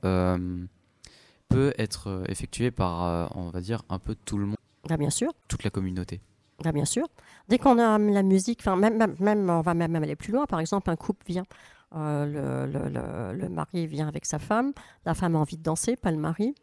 peut 1.53 1.75
être 1.79 2.09
euh, 2.09 2.25
effectué 2.29 2.71
par, 2.71 3.05
euh, 3.05 3.27
on 3.35 3.51
va 3.51 3.61
dire, 3.61 3.83
un 3.89 3.99
peu 3.99 4.15
tout 4.25 4.39
le 4.39 4.47
monde 4.47 4.57
ah, 4.89 4.97
Bien 4.97 5.11
sûr. 5.11 5.33
Toute 5.49 5.65
la 5.65 5.71
communauté 5.71 6.21
ah, 6.65 6.73
Bien 6.73 6.85
sûr. 6.85 7.09
Dès 7.49 7.59
qu'on 7.59 7.79
a 7.79 7.99
la 7.99 8.23
musique, 8.23 8.65
même, 8.67 9.15
même, 9.19 9.51
on 9.51 9.61
va 9.61 9.75
même 9.75 9.95
aller 9.97 10.17
plus 10.17 10.33
loin. 10.33 10.47
Par 10.47 10.61
exemple, 10.61 10.91
un 10.91 10.97
couple 10.97 11.25
vient, 11.27 11.45
euh, 11.95 12.67
le, 12.67 12.73
le, 12.73 13.39
le, 13.39 13.49
mari 13.49 13.87
vient 13.87 14.09
avec 14.09 14.25
sa 14.25 14.39
femme, 14.39 14.73
la 15.05 15.15
femme 15.15 15.37
a 15.37 15.39
envie 15.39 15.59
de 15.59 15.63
danser, 15.63 15.97
pas 15.97 16.11
le 16.11 16.19
mari. 16.19 16.55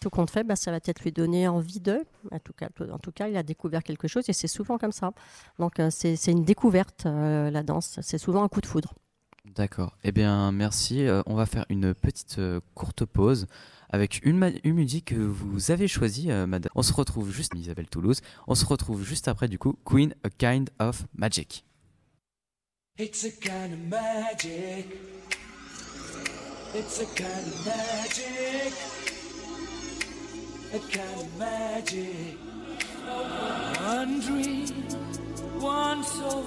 Tout 0.00 0.08
compte 0.08 0.30
fait, 0.30 0.44
bah, 0.44 0.56
ça 0.56 0.70
va 0.70 0.80
peut-être 0.80 1.02
lui 1.02 1.12
donner 1.12 1.46
envie 1.46 1.80
de. 1.80 2.06
En 2.30 2.38
tout, 2.38 2.54
cas, 2.54 2.68
en 2.90 2.98
tout 2.98 3.12
cas, 3.12 3.28
il 3.28 3.36
a 3.36 3.42
découvert 3.42 3.82
quelque 3.82 4.08
chose 4.08 4.24
et 4.28 4.32
c'est 4.32 4.48
souvent 4.48 4.78
comme 4.78 4.92
ça. 4.92 5.10
Donc, 5.58 5.74
c'est 5.90 6.32
une 6.32 6.44
découverte, 6.44 7.04
la 7.04 7.62
danse. 7.62 7.98
C'est 8.00 8.16
souvent 8.16 8.42
un 8.42 8.48
coup 8.48 8.62
de 8.62 8.66
foudre. 8.66 8.94
D'accord. 9.44 9.98
Eh 10.04 10.12
bien, 10.12 10.52
merci. 10.52 11.06
on 11.26 11.34
va 11.34 11.44
faire 11.44 11.66
une 11.68 11.92
petite 11.92 12.40
courte 12.74 13.04
pause 13.04 13.46
avec 13.90 14.24
une, 14.24 14.52
une 14.64 14.74
musique 14.74 15.06
que 15.06 15.14
vous 15.14 15.70
avez 15.70 15.88
choisie, 15.88 16.30
euh, 16.30 16.46
madame. 16.46 16.70
On 16.74 16.82
se 16.82 16.92
retrouve 16.92 17.30
juste, 17.30 17.52
Isabelle 17.54 17.88
Toulouse, 17.88 18.20
on 18.46 18.54
se 18.54 18.64
retrouve 18.64 19.04
juste 19.04 19.28
après 19.28 19.48
du 19.48 19.58
coup, 19.58 19.76
Queen, 19.84 20.14
A 20.24 20.30
Kind 20.30 20.70
of 20.78 21.04
Magic. 21.14 21.64
It's 22.98 23.24
a 23.24 23.30
kind 23.30 23.72
of 23.72 23.78
magic. 23.88 24.86
It's 26.74 27.00
a 27.00 27.06
kind 27.16 27.46
of 27.46 27.66
magic. 27.66 28.72
A 30.72 30.78
kind 30.78 31.20
of 31.20 31.38
magic. 31.38 32.38
One 33.82 34.20
dream, 34.20 34.66
one 35.60 36.04
soul, 36.04 36.44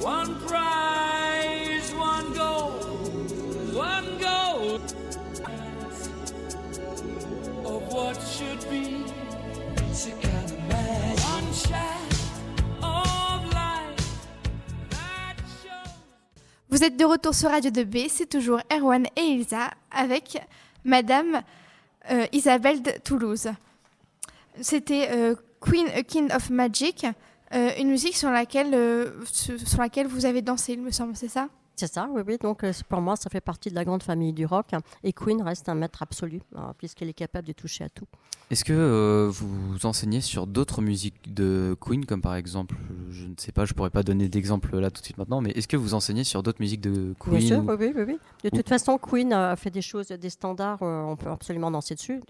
one 0.00 0.34
prize, 0.46 1.33
Vous 16.68 16.82
êtes 16.82 16.96
de 16.96 17.04
retour 17.04 17.32
sur 17.32 17.50
Radio 17.50 17.70
2B, 17.70 18.08
c'est 18.08 18.28
toujours 18.28 18.60
Erwan 18.72 19.06
et 19.14 19.34
Elsa 19.34 19.70
avec 19.92 20.42
Madame 20.84 21.42
euh, 22.10 22.26
Isabelle 22.32 22.82
de 22.82 22.90
Toulouse. 23.04 23.48
C'était 24.60 25.10
euh, 25.12 25.36
Queen 25.60 25.86
a 25.94 26.02
King 26.02 26.28
of 26.32 26.50
Magic, 26.50 27.06
euh, 27.54 27.70
une 27.78 27.90
musique 27.90 28.16
sur 28.16 28.30
laquelle, 28.30 28.76
sur 29.32 29.80
laquelle 29.80 30.08
vous 30.08 30.26
avez 30.26 30.42
dansé, 30.42 30.72
il 30.72 30.82
me 30.82 30.90
semble, 30.90 31.14
c'est 31.14 31.28
ça? 31.28 31.48
C'est 31.76 31.92
ça, 31.92 32.08
oui, 32.10 32.22
oui. 32.26 32.36
Donc, 32.40 32.62
euh, 32.62 32.72
pour 32.88 33.00
moi, 33.00 33.16
ça 33.16 33.30
fait 33.30 33.40
partie 33.40 33.68
de 33.68 33.74
la 33.74 33.84
grande 33.84 34.02
famille 34.02 34.32
du 34.32 34.46
rock. 34.46 34.66
Et 35.02 35.12
Queen 35.12 35.42
reste 35.42 35.68
un 35.68 35.74
maître 35.74 36.02
absolu, 36.02 36.40
hein, 36.56 36.72
puisqu'elle 36.78 37.08
est 37.08 37.14
capable 37.14 37.48
de 37.48 37.52
toucher 37.52 37.84
à 37.84 37.88
tout. 37.88 38.06
Est-ce 38.50 38.64
que 38.64 38.74
euh, 38.74 39.30
vous 39.30 39.86
enseignez 39.86 40.20
sur 40.20 40.46
d'autres 40.46 40.82
musiques 40.82 41.32
de 41.32 41.76
Queen, 41.80 42.04
comme 42.04 42.20
par 42.20 42.34
exemple, 42.34 42.76
je 43.10 43.24
ne 43.24 43.34
sais 43.38 43.52
pas, 43.52 43.64
je 43.64 43.72
pourrais 43.72 43.90
pas 43.90 44.02
donner 44.02 44.28
d'exemple 44.28 44.78
là 44.78 44.90
tout 44.90 45.00
de 45.00 45.04
suite 45.04 45.16
maintenant, 45.16 45.40
mais 45.40 45.50
est-ce 45.52 45.66
que 45.66 45.78
vous 45.78 45.94
enseignez 45.94 46.24
sur 46.24 46.42
d'autres 46.42 46.60
musiques 46.60 46.82
de 46.82 47.14
Queen 47.18 47.38
Bien 47.38 47.46
sûr, 47.46 47.64
oui, 47.66 47.92
oui, 47.96 48.02
oui, 48.06 48.18
De 48.44 48.50
toute 48.50 48.68
façon, 48.68 48.98
Queen 48.98 49.32
a 49.32 49.56
fait 49.56 49.70
des 49.70 49.80
choses, 49.80 50.08
des 50.08 50.30
standards, 50.30 50.82
euh, 50.82 51.02
on 51.02 51.16
peut 51.16 51.30
absolument 51.30 51.70
danser 51.70 51.94
dessus. 51.94 52.20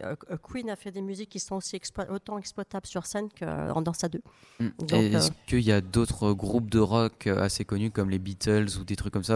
Queen 0.49 0.71
a 0.71 0.77
fait 0.77 0.93
des 0.93 1.03
musiques 1.03 1.31
qui 1.31 1.41
sont 1.41 1.57
aussi 1.57 1.81
autant 2.09 2.39
exploitables 2.39 2.87
sur 2.87 3.07
scène 3.07 3.29
qu'en 3.39 3.83
danse 3.83 4.05
à 4.05 4.09
deux. 4.09 4.23
Hmm. 4.61 4.69
Est-ce 4.93 5.33
qu'il 5.49 5.63
y 5.63 5.73
a 5.73 5.81
d'autres 5.81 6.33
groupes 6.33 6.71
de 6.71 6.79
rock 6.79 7.27
assez 7.27 7.65
connus 7.65 7.91
comme 7.91 8.11
les 8.11 8.21
Beatles 8.21 8.69
ou 8.81 8.85
des 8.85 8.95
trucs 8.95 9.13
comme 9.13 9.25
ça 9.25 9.34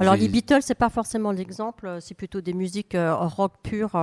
alors 0.00 0.16
les 0.16 0.28
Beatles, 0.28 0.62
c'est 0.62 0.74
pas 0.74 0.88
forcément 0.88 1.32
l'exemple, 1.32 1.86
euh, 1.86 2.00
c'est 2.00 2.14
plutôt 2.14 2.40
des 2.40 2.54
musiques 2.54 2.94
euh, 2.94 3.14
rock 3.14 3.52
pures, 3.62 3.94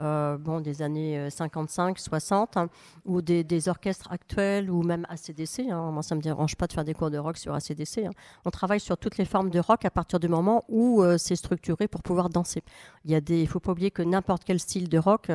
euh, 0.00 0.38
bon, 0.38 0.60
des 0.60 0.80
années 0.80 1.28
55, 1.28 1.98
60, 1.98 2.56
hein, 2.56 2.68
ou 3.04 3.20
des, 3.20 3.68
orchestres 3.68 4.10
actuels, 4.12 4.70
ou 4.70 4.82
même 4.82 5.06
ACDC. 5.08 5.70
Hein. 5.70 5.90
Moi, 5.90 6.02
ça 6.02 6.14
me 6.14 6.20
dérange 6.20 6.56
pas 6.56 6.66
de 6.66 6.72
faire 6.72 6.84
des 6.84 6.94
cours 6.94 7.10
de 7.10 7.18
rock 7.18 7.36
sur 7.36 7.52
ACDC. 7.52 8.06
Hein. 8.06 8.10
On 8.44 8.50
travaille 8.50 8.80
sur 8.80 8.96
toutes 8.96 9.18
les 9.18 9.24
formes 9.24 9.50
de 9.50 9.58
rock 9.58 9.84
à 9.84 9.90
partir 9.90 10.20
du 10.20 10.28
moment 10.28 10.64
où 10.68 11.02
c'est 11.18 11.36
structuré 11.36 11.88
pour 11.88 12.02
pouvoir 12.02 12.28
danser. 12.30 12.62
Il 13.04 13.10
y 13.10 13.14
a 13.14 13.20
des, 13.20 13.44
faut 13.46 13.60
pas 13.60 13.72
oublier 13.72 13.90
que 13.90 14.02
n'importe 14.02 14.44
quel 14.44 14.60
style 14.60 14.88
de 14.88 14.98
rock 14.98 15.30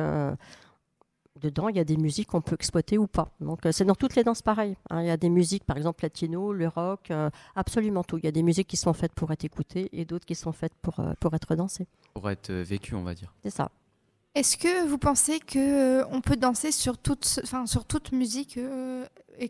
dedans, 1.40 1.68
il 1.68 1.76
y 1.76 1.80
a 1.80 1.84
des 1.84 1.96
musiques 1.96 2.28
qu'on 2.28 2.40
peut 2.40 2.54
exploiter 2.54 2.98
ou 2.98 3.06
pas. 3.06 3.28
Donc, 3.40 3.64
euh, 3.66 3.72
c'est 3.72 3.84
dans 3.84 3.94
toutes 3.94 4.14
les 4.16 4.24
danses 4.24 4.42
pareil. 4.42 4.76
hein. 4.90 5.02
Il 5.02 5.06
y 5.06 5.10
a 5.10 5.16
des 5.16 5.28
musiques, 5.30 5.64
par 5.64 5.76
exemple, 5.76 6.02
latino, 6.04 6.52
le 6.52 6.68
rock, 6.68 7.10
euh, 7.10 7.30
absolument 7.54 8.02
tout. 8.04 8.18
Il 8.18 8.24
y 8.24 8.28
a 8.28 8.32
des 8.32 8.42
musiques 8.42 8.68
qui 8.68 8.76
sont 8.76 8.92
faites 8.92 9.12
pour 9.14 9.30
être 9.32 9.44
écoutées 9.44 9.88
et 9.92 10.04
d'autres 10.04 10.26
qui 10.26 10.34
sont 10.34 10.52
faites 10.52 10.74
pour, 10.82 10.98
euh, 11.00 11.12
pour 11.20 11.32
être 11.34 11.54
dansées. 11.54 11.86
Pour 12.14 12.28
être 12.30 12.50
euh, 12.50 12.62
vécu, 12.62 12.94
on 12.94 13.02
va 13.04 13.14
dire. 13.14 13.32
C'est 13.42 13.50
ça. 13.50 13.70
Est-ce 14.34 14.56
que 14.56 14.86
vous 14.86 14.98
pensez 14.98 15.40
que 15.40 15.58
euh, 16.02 16.04
on 16.12 16.20
peut 16.20 16.36
danser 16.36 16.72
sur 16.72 16.98
toute, 16.98 17.40
enfin, 17.42 17.66
sur 17.66 17.84
toute 17.84 18.12
musique 18.12 18.58
euh, 18.58 19.04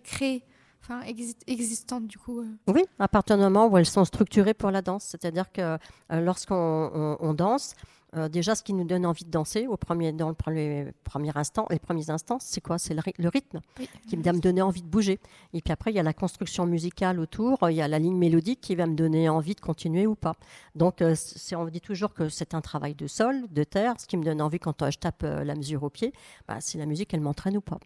créée, 0.04 0.42
enfin, 0.82 1.00
exi- 1.02 2.00
du 2.06 2.16
coup 2.18 2.42
Oui, 2.66 2.82
à 2.98 3.06
partir 3.08 3.36
du 3.36 3.42
moment 3.42 3.66
où 3.66 3.76
elles 3.76 3.84
sont 3.84 4.04
structurées 4.06 4.54
pour 4.54 4.70
la 4.70 4.80
danse. 4.80 5.04
C'est-à-dire 5.04 5.52
que 5.52 5.60
euh, 5.60 5.78
lorsqu'on 6.12 6.54
on- 6.94 7.16
on 7.20 7.34
danse, 7.34 7.74
euh, 8.16 8.28
déjà, 8.28 8.54
ce 8.54 8.62
qui 8.62 8.72
nous 8.72 8.84
donne 8.84 9.06
envie 9.06 9.24
de 9.24 9.30
danser 9.30 9.66
au 9.66 9.76
premier, 9.76 10.12
dans 10.12 10.28
le 10.28 10.34
premier, 10.34 10.92
premier 11.04 11.30
instant, 11.36 11.66
les 11.70 11.78
premiers 11.78 12.10
instants, 12.10 12.38
c'est 12.40 12.60
quoi? 12.60 12.78
C'est 12.78 12.94
le, 12.94 13.00
ry- 13.00 13.14
le 13.18 13.28
rythme 13.28 13.60
Oui. 13.78 13.88
qui 14.08 14.16
va 14.16 14.32
me 14.32 14.40
donner 14.40 14.62
envie 14.62 14.82
de 14.82 14.88
bouger. 14.88 15.20
Et 15.52 15.60
puis 15.60 15.72
après, 15.72 15.90
il 15.92 15.94
y 15.94 16.00
a 16.00 16.02
la 16.02 16.12
construction 16.12 16.66
musicale 16.66 17.20
autour, 17.20 17.58
il 17.70 17.76
y 17.76 17.82
a 17.82 17.88
la 17.88 17.98
ligne 17.98 18.16
mélodique 18.16 18.60
qui 18.60 18.74
va 18.74 18.86
me 18.86 18.94
donner 18.94 19.28
envie 19.28 19.54
de 19.54 19.60
continuer 19.60 20.06
ou 20.06 20.14
pas. 20.14 20.34
Donc, 20.74 21.02
euh, 21.02 21.14
on 21.56 21.64
dit 21.66 21.80
toujours 21.80 22.12
que 22.14 22.28
c'est 22.28 22.54
un 22.54 22.60
travail 22.60 22.94
de 22.94 23.06
sol, 23.06 23.44
de 23.50 23.64
terre. 23.64 23.94
Ce 23.98 24.06
qui 24.06 24.16
me 24.16 24.24
donne 24.24 24.42
envie 24.42 24.58
quand 24.58 24.82
euh, 24.82 24.90
je 24.90 24.98
tape 24.98 25.22
euh, 25.24 25.44
la 25.44 25.54
mesure 25.54 25.82
au 25.82 25.90
pied, 25.90 26.12
bah, 26.48 26.56
c'est 26.60 26.78
la 26.78 26.86
musique, 26.86 27.14
elle 27.14 27.20
m'entraîne 27.20 27.56
ou 27.56 27.60
pas. 27.60 27.78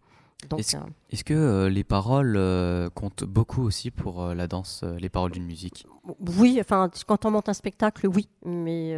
Est-ce- 0.57 0.77
euh, 0.77 0.81
Est-ce 1.09 1.23
que 1.23 1.33
euh, 1.33 1.69
les 1.69 1.83
paroles 1.83 2.35
euh, 2.37 2.89
comptent 2.89 3.23
beaucoup 3.23 3.63
aussi 3.63 3.89
pour 3.89 4.23
la 4.27 4.47
danse, 4.47 4.83
les 4.99 5.09
paroles 5.09 5.31
d'une 5.31 5.45
musique? 5.45 5.87
Oui, 6.19 6.57
enfin, 6.59 6.89
quand 7.07 7.25
on 7.25 7.31
monte 7.31 7.49
un 7.49 7.53
spectacle, 7.53 8.07
oui. 8.07 8.27
Mais 8.45 8.95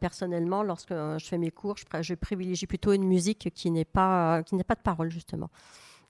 personnellement, 0.00 0.62
lorsque 0.62 0.90
je 0.92 1.24
fais 1.24 1.38
mes 1.38 1.50
cours, 1.50 1.76
je, 1.76 1.84
je 2.02 2.14
privilégie 2.14 2.66
plutôt 2.66 2.92
une 2.92 3.04
musique 3.04 3.50
qui 3.54 3.70
n'est 3.70 3.84
pas, 3.84 4.42
qui 4.42 4.56
pas 4.64 4.74
de 4.74 4.80
parole, 4.80 5.10
justement. 5.10 5.50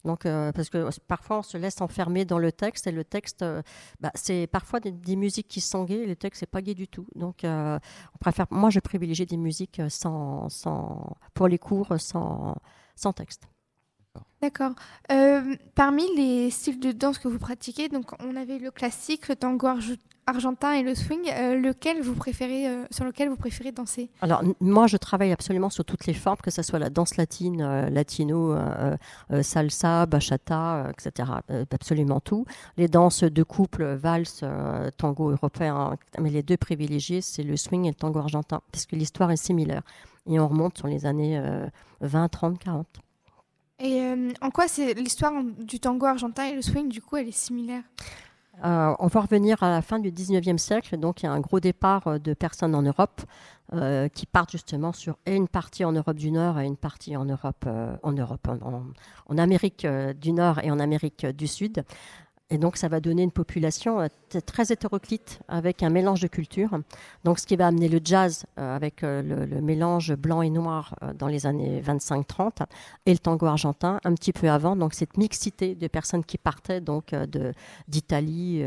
Donc, 0.05 0.27
euh, 0.27 0.53
parce 0.53 0.71
que 0.71 0.89
parfois, 1.09 1.39
on 1.41 1.43
se 1.43 1.57
laisse 1.57 1.81
enfermer 1.81 2.25
dans 2.25 2.39
le 2.39 2.53
texte 2.53 2.87
et 2.87 2.93
le 2.93 3.05
texte, 3.05 3.43
euh, 3.43 3.63
bah, 4.01 4.13
c'est 4.15 4.47
parfois 4.47 4.81
des, 4.81 4.93
des 4.93 5.17
musiques 5.17 5.49
qui 5.49 5.61
sont 5.61 5.85
gaies 5.85 6.03
et 6.05 6.07
le 6.07 6.15
texte 6.17 6.43
n'est 6.43 6.47
pas 6.47 6.63
gai 6.63 6.75
du 6.75 6.87
tout. 6.87 7.07
Donc, 7.17 7.43
euh, 7.45 7.79
on 8.15 8.19
préfère, 8.19 8.47
moi, 8.51 8.71
je 8.71 8.79
privilégie 8.81 9.27
des 9.27 9.37
musiques 9.37 9.83
sans, 9.89 10.49
sans, 10.49 11.17
pour 11.35 11.49
les 11.49 11.59
cours 11.59 11.95
sans, 11.99 12.57
sans 12.95 13.13
texte. 13.13 13.49
D'accord. 14.41 14.71
Euh, 15.11 15.57
parmi 15.75 16.05
les 16.17 16.51
styles 16.51 16.79
de 16.79 16.93
danse 16.93 17.19
que 17.19 17.27
vous 17.27 17.41
pratiquez, 17.41 17.89
donc 17.89 18.13
on 18.23 18.37
avait 18.37 18.59
le 18.59 18.71
classique, 18.71 19.27
le 19.27 19.35
tango 19.35 19.67
arge- 19.67 19.97
argentin 20.27 20.75
et 20.75 20.85
le 20.85 20.95
swing. 20.95 21.29
euh, 21.29 21.57
lequel 21.57 22.01
vous 22.03 22.15
préférez, 22.15 22.69
euh, 22.69 22.85
sur 22.93 23.05
lequel 23.05 23.29
vous 23.31 23.37
préférez 23.37 23.73
danser? 23.73 24.11
Alors, 24.21 24.43
moi, 24.61 24.87
je 24.87 24.97
travaille 24.97 25.33
absolument 25.33 25.71
sur 25.71 25.85
toutes 25.85 26.07
les 26.07 26.15
formes, 26.15 26.37
que 26.41 26.53
ce 26.53 26.63
soit 26.63 26.79
la 26.79 26.89
danse 26.89 27.17
latine, 27.17 27.61
euh, 27.63 27.91
latino, 27.91 28.53
euh, 28.53 28.97
euh, 29.33 29.43
salsa, 29.43 30.07
bachata, 30.07 30.85
euh, 30.87 30.91
etc. 30.93 31.31
Euh, 31.51 31.65
absolument 31.73 32.21
tout. 32.21 32.45
Les 32.77 32.87
danses 32.87 33.25
de 33.25 33.43
couple, 33.43 33.85
valse, 33.97 34.41
euh, 34.45 34.89
tango 34.97 35.31
européen, 35.33 35.97
mais 36.21 36.31
les 36.31 36.45
deux 36.45 36.57
privilégiés, 36.57 37.23
c'est 37.23 37.43
le 37.43 37.57
swing 37.57 37.87
et 37.87 37.89
le 37.89 37.95
tango 37.97 38.21
argentin, 38.21 38.61
puisque 38.71 38.93
l'histoire 38.93 39.33
est 39.33 39.37
similaire. 39.37 39.83
Et 40.31 40.39
on 40.39 40.47
remonte 40.47 40.79
sur 40.79 40.87
les 40.87 41.07
années 41.07 41.39
euh, 41.39 41.67
20, 42.03 42.29
30, 42.29 42.59
40. 42.61 42.87
Et 43.81 44.03
euh, 44.03 44.31
en 44.41 44.51
quoi 44.51 44.67
c'est 44.67 44.95
l'histoire 44.95 45.33
du 45.45 45.79
tango 45.79 46.07
argentin 46.07 46.47
et 46.47 46.55
le 46.55 46.63
swing 46.63 46.89
Du 46.89 47.01
coup, 47.01 47.17
elle 47.17 47.29
est 47.29 47.33
similaire? 47.33 47.83
Euh, 48.65 48.93
on 48.99 49.07
va 49.07 49.21
revenir 49.21 49.63
à 49.63 49.71
la 49.71 49.83
fin 49.83 50.01
du 50.01 50.11
19e 50.11 50.59
siècle. 50.59 50.97
Donc, 50.97 51.23
il 51.23 51.27
y 51.27 51.29
a 51.29 51.33
un 51.33 51.39
gros 51.39 51.61
départ 51.61 52.09
euh, 52.09 52.19
de 52.19 52.35
personnes 52.35 52.75
en 52.75 52.83
Europe 52.83 53.23
qui 54.15 54.25
partent 54.25 54.53
justement 54.53 54.95
sur 54.95 55.19
une 55.27 55.47
partie 55.47 55.85
en 55.85 55.93
Europe 55.93 56.17
du 56.17 56.31
Nord 56.31 56.59
et 56.59 56.65
une 56.65 56.79
partie 56.79 57.19
en 57.19 57.27
Europe, 57.27 57.67
en, 58.03 58.13
Europe 58.13 58.49
en, 58.49 59.37
Amérique 59.37 59.87
du 60.19 60.33
Nord 60.33 60.61
et 60.61 60.71
en 60.71 60.79
Amérique 60.81 61.27
du 61.27 61.47
Sud. 61.47 61.85
Et 62.51 62.57
donc, 62.57 62.79
ça 62.79 62.89
va 62.89 63.01
donner 63.01 63.23
une 63.23 63.31
population 63.31 64.01
euh, 64.01 64.07
très 64.47 64.73
hétéroclite 64.73 65.41
avec 65.49 65.83
un 65.83 65.91
mélange 65.91 66.21
de 66.21 66.29
cultures. 66.29 66.79
Donc, 67.25 67.39
ce 67.39 67.47
qui 67.47 67.57
va 67.57 67.67
amener 67.67 67.89
le 67.89 68.01
jazz 68.03 68.47
euh, 68.59 68.75
avec 68.75 69.03
euh, 69.03 69.47
le, 69.47 69.61
mélange 69.61 70.15
blanc 70.15 70.41
et 70.41 70.49
noir 70.49 70.95
dans 71.19 71.27
les 71.27 71.45
années 71.45 71.83
25-30 71.83 72.63
et 73.05 73.13
le 73.13 73.19
tango 73.19 73.45
argentin 73.45 74.01
un 74.03 74.15
petit 74.15 74.33
peu 74.33 74.49
avant. 74.49 74.77
Donc, 74.77 74.95
cette 74.95 75.19
mixité 75.19 75.75
de 75.75 75.87
personnes 75.89 76.25
qui 76.25 76.39
partaient 76.39 76.81
donc 76.81 77.15
d'Italie, 77.87 78.65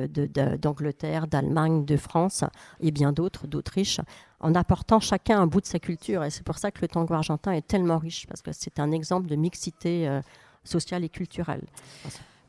d'Angleterre, 0.60 1.28
d'Allemagne, 1.28 1.86
de 1.86 1.98
France 1.98 2.44
et 2.82 2.92
bien 2.92 3.12
d'autres, 3.12 3.48
d'Autriche, 3.48 4.00
en 4.42 4.54
apportant 4.54 5.00
chacun 5.00 5.40
un 5.40 5.48
bout 5.48 5.62
de 5.62 5.66
sa 5.66 5.80
culture. 5.80 6.24
Et 6.24 6.30
c'est 6.30 6.44
pour 6.44 6.60
ça 6.60 6.70
que 6.70 6.82
le 6.82 6.88
tango 6.88 7.14
argentin 7.16 7.54
est 7.54 7.66
tellement 7.66 7.98
riche, 7.98 8.28
parce 8.28 8.44
que 8.44 8.52
c'est 8.52 8.80
un 8.80 8.92
exemple 8.92 9.28
de 9.28 9.36
mixité 9.36 10.20
sociale 10.64 11.04
et 11.04 11.10
culturelle. 11.10 11.64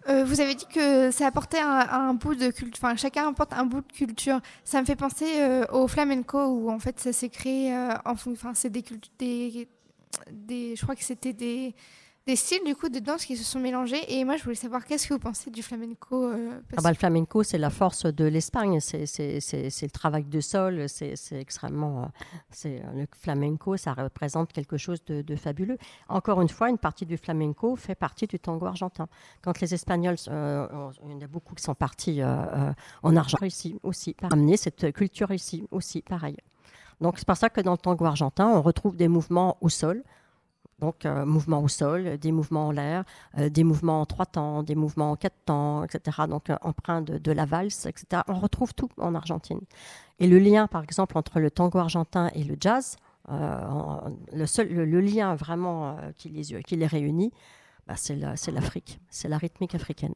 Euh, 0.08 0.24
vous 0.24 0.40
avez 0.40 0.54
dit 0.54 0.66
que 0.66 1.10
ça 1.10 1.26
apportait 1.26 1.60
un, 1.60 1.86
un 1.88 2.14
bout 2.14 2.34
de 2.34 2.50
culture, 2.50 2.78
enfin 2.82 2.96
chacun 2.96 3.28
apporte 3.28 3.52
un 3.52 3.64
bout 3.64 3.82
de 3.82 3.92
culture. 3.92 4.40
Ça 4.64 4.80
me 4.80 4.86
fait 4.86 4.96
penser 4.96 5.26
euh, 5.40 5.64
au 5.72 5.86
flamenco 5.86 6.44
où 6.44 6.70
en 6.70 6.78
fait 6.78 6.98
ça 6.98 7.12
s'est 7.12 7.28
créé 7.28 7.74
euh, 7.74 7.92
enfin 8.04 8.52
c'est 8.54 8.70
des, 8.70 8.84
des 9.18 9.68
des 10.30 10.76
je 10.76 10.82
crois 10.82 10.96
que 10.96 11.04
c'était 11.04 11.32
des 11.32 11.74
des 12.26 12.36
styles 12.36 12.62
du 12.64 12.76
coup 12.76 12.88
de 12.88 13.00
danse 13.00 13.24
qui 13.24 13.36
se 13.36 13.42
sont 13.42 13.58
mélangés 13.58 14.00
et 14.08 14.24
moi 14.24 14.36
je 14.36 14.44
voulais 14.44 14.54
savoir 14.54 14.84
qu'est-ce 14.84 15.08
que 15.08 15.14
vous 15.14 15.18
pensez 15.18 15.50
du 15.50 15.62
flamenco 15.62 16.24
euh, 16.26 16.60
parce 16.68 16.78
Ah 16.78 16.82
bah, 16.82 16.90
le 16.90 16.96
flamenco, 16.96 17.42
c'est 17.42 17.58
la 17.58 17.70
force 17.70 18.06
de 18.06 18.24
l'Espagne, 18.24 18.78
c'est 18.80 19.02
le 19.02 19.90
travail 19.90 20.24
de 20.24 20.40
sol, 20.40 20.88
c'est 20.88 21.16
extrêmement... 21.32 22.02
euh, 22.02 22.06
c'est 22.50 22.80
euh, 22.84 23.00
Le 23.00 23.06
flamenco, 23.18 23.76
ça 23.76 23.92
représente 23.94 24.52
quelque 24.52 24.76
chose 24.76 25.02
de, 25.04 25.22
de 25.22 25.36
fabuleux. 25.36 25.78
Encore 26.08 26.40
une 26.40 26.48
fois, 26.48 26.70
une 26.70 26.78
partie 26.78 27.06
du 27.06 27.16
flamenco 27.16 27.74
fait 27.76 27.96
partie 27.96 28.26
du 28.26 28.38
tango 28.38 28.66
argentin. 28.66 29.08
Quand 29.42 29.60
les 29.60 29.74
Espagnols, 29.74 30.16
euh, 30.28 30.90
il 31.04 31.12
y 31.12 31.14
en 31.14 31.20
a 31.20 31.26
beaucoup 31.26 31.54
qui 31.54 31.64
sont 31.64 31.74
partis 31.74 32.22
euh, 32.22 32.72
en 33.02 33.16
Argentine 33.16 33.48
ici 33.48 33.78
aussi, 33.82 34.14
pour 34.14 34.32
amener 34.32 34.56
cette 34.56 34.92
culture 34.92 35.32
ici 35.32 35.66
aussi, 35.72 36.02
pareil. 36.02 36.36
Donc 37.00 37.18
c'est 37.18 37.26
pour 37.26 37.36
ça 37.36 37.50
que 37.50 37.60
dans 37.60 37.72
le 37.72 37.78
tango 37.78 38.04
argentin, 38.04 38.48
on 38.48 38.62
retrouve 38.62 38.96
des 38.96 39.08
mouvements 39.08 39.56
au 39.60 39.68
sol, 39.68 40.04
donc, 40.82 41.06
euh, 41.06 41.24
mouvements 41.24 41.62
au 41.62 41.68
sol, 41.68 42.18
des 42.18 42.32
mouvements 42.32 42.66
en 42.66 42.72
l'air, 42.72 43.04
euh, 43.38 43.48
des 43.48 43.62
mouvements 43.62 44.00
en 44.00 44.04
trois 44.04 44.26
temps, 44.26 44.64
des 44.64 44.74
mouvements 44.74 45.12
en 45.12 45.16
quatre 45.16 45.38
temps, 45.44 45.84
etc. 45.84 46.22
Donc, 46.28 46.50
euh, 46.50 46.56
empreint 46.60 47.02
de, 47.02 47.32
la 47.32 47.44
valse, 47.46 47.86
etc. 47.86 48.22
On 48.26 48.34
retrouve 48.34 48.74
tout 48.74 48.88
en 48.98 49.14
Argentine. 49.14 49.60
Et 50.18 50.26
le 50.26 50.40
lien, 50.40 50.66
par 50.66 50.82
exemple, 50.82 51.16
entre 51.16 51.38
le 51.38 51.52
tango 51.52 51.78
argentin 51.78 52.30
et 52.34 52.42
le 52.42 52.56
jazz, 52.60 52.96
euh, 53.30 53.60
le, 54.32 54.44
seul, 54.46 54.68
le, 54.72 55.00
lien 55.00 55.36
vraiment 55.36 55.90
euh, 55.90 56.10
qui, 56.16 56.30
les, 56.30 56.62
qui 56.64 56.74
les 56.74 56.88
réunit, 56.88 57.30
bah, 57.86 57.94
c'est 57.96 58.16
la- 58.16 58.36
c'est 58.36 58.50
l'Afrique, 58.50 58.98
c'est 59.08 59.28
la 59.28 59.38
rythmique 59.38 59.76
africaine. 59.76 60.14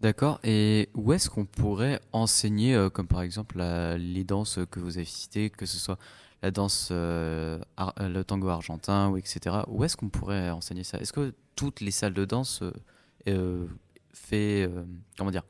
D'accord. 0.00 0.40
Et 0.44 0.88
où 0.94 1.12
est-ce 1.12 1.28
qu'on 1.28 1.44
pourrait 1.44 2.00
enseigner, 2.12 2.88
comme 2.94 3.06
par 3.06 3.20
exemple 3.20 3.62
les 3.98 4.24
danses 4.24 4.58
que 4.70 4.80
vous 4.80 4.96
avez 4.96 5.04
citées, 5.04 5.50
que 5.50 5.66
ce 5.66 5.76
soit 5.76 5.98
la 6.44 6.50
danse, 6.50 6.88
euh, 6.92 7.58
euh, 7.80 8.08
le 8.08 8.22
tango 8.22 8.48
argentin, 8.48 9.08
ou 9.08 9.16
etc. 9.16 9.56
Où 9.68 9.82
est-ce 9.84 9.96
qu'on 9.96 10.10
pourrait 10.10 10.50
enseigner 10.50 10.84
ça? 10.84 10.98
Est-ce 10.98 11.12
que 11.12 11.32
toutes 11.56 11.80
les 11.80 11.90
salles 11.90 12.12
de 12.14 12.24
danse 12.24 12.62
euh, 13.28 13.66
fait, 14.12 14.68
comment 15.16 15.30
dire, 15.30 15.44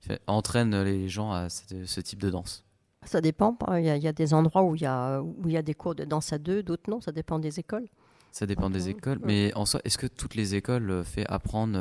fait- 0.00 0.20
entraînent 0.28 0.82
les 0.84 1.08
gens 1.08 1.32
à 1.32 1.48
cette- 1.48 1.84
ce 1.86 2.00
type 2.00 2.20
de 2.20 2.30
danse? 2.30 2.64
Ça 3.04 3.20
dépend. 3.20 3.56
Il 3.76 3.84
y, 3.84 3.90
a, 3.90 3.96
il 3.96 4.02
y 4.02 4.08
a 4.08 4.12
des 4.12 4.34
endroits 4.34 4.62
où 4.62 4.74
il 4.76 4.82
y 4.82 4.86
a, 4.86 5.20
où 5.20 5.34
il 5.46 5.52
y 5.52 5.56
a 5.56 5.62
des 5.62 5.74
cours 5.74 5.94
de 5.96 6.04
danse 6.04 6.32
à 6.32 6.38
deux, 6.38 6.62
d'autres 6.62 6.88
non. 6.90 7.00
Ça 7.00 7.12
dépend 7.12 7.38
des 7.38 7.58
écoles. 7.58 7.86
Ça 8.32 8.46
dépend 8.46 8.68
des 8.70 8.88
écoles. 8.88 9.18
Mais 9.24 9.52
en 9.54 9.64
soi, 9.64 9.80
est-ce 9.84 9.98
que 9.98 10.06
toutes 10.06 10.34
les 10.36 10.54
écoles 10.54 11.02
fait 11.04 11.26
apprendre 11.28 11.78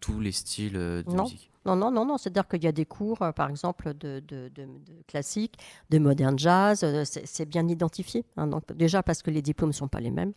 tous 0.00 0.20
les 0.20 0.32
styles 0.32 0.76
euh, 0.76 1.02
de 1.02 1.10
Non. 1.12 1.24
musique 1.24 1.50
Non, 1.66 1.76
non, 1.76 1.90
non, 1.90 2.04
non. 2.06 2.16
C'est-à-dire 2.18 2.46
qu'il 2.48 2.62
y 2.64 2.66
a 2.66 2.72
des 2.72 2.86
cours, 2.86 3.20
euh, 3.22 3.32
par 3.32 3.50
exemple, 3.50 3.92
de, 3.94 4.20
de, 4.26 4.48
de- 4.54 4.64
de 4.64 5.02
classique, 5.06 5.54
de 5.90 5.98
modern 5.98 6.38
jazz. 6.38 6.82
euh, 6.84 7.04
c'est 7.04 7.46
bien 7.46 7.66
identifié. 7.68 8.24
hein. 8.36 8.46
donc, 8.46 8.72
déjà 8.72 9.02
parce 9.02 9.22
que 9.22 9.30
les 9.30 9.42
diplômes 9.42 9.70
ne 9.70 9.74
sont 9.74 9.88
pas 9.88 10.00
les 10.00 10.10
mêmes. 10.10 10.32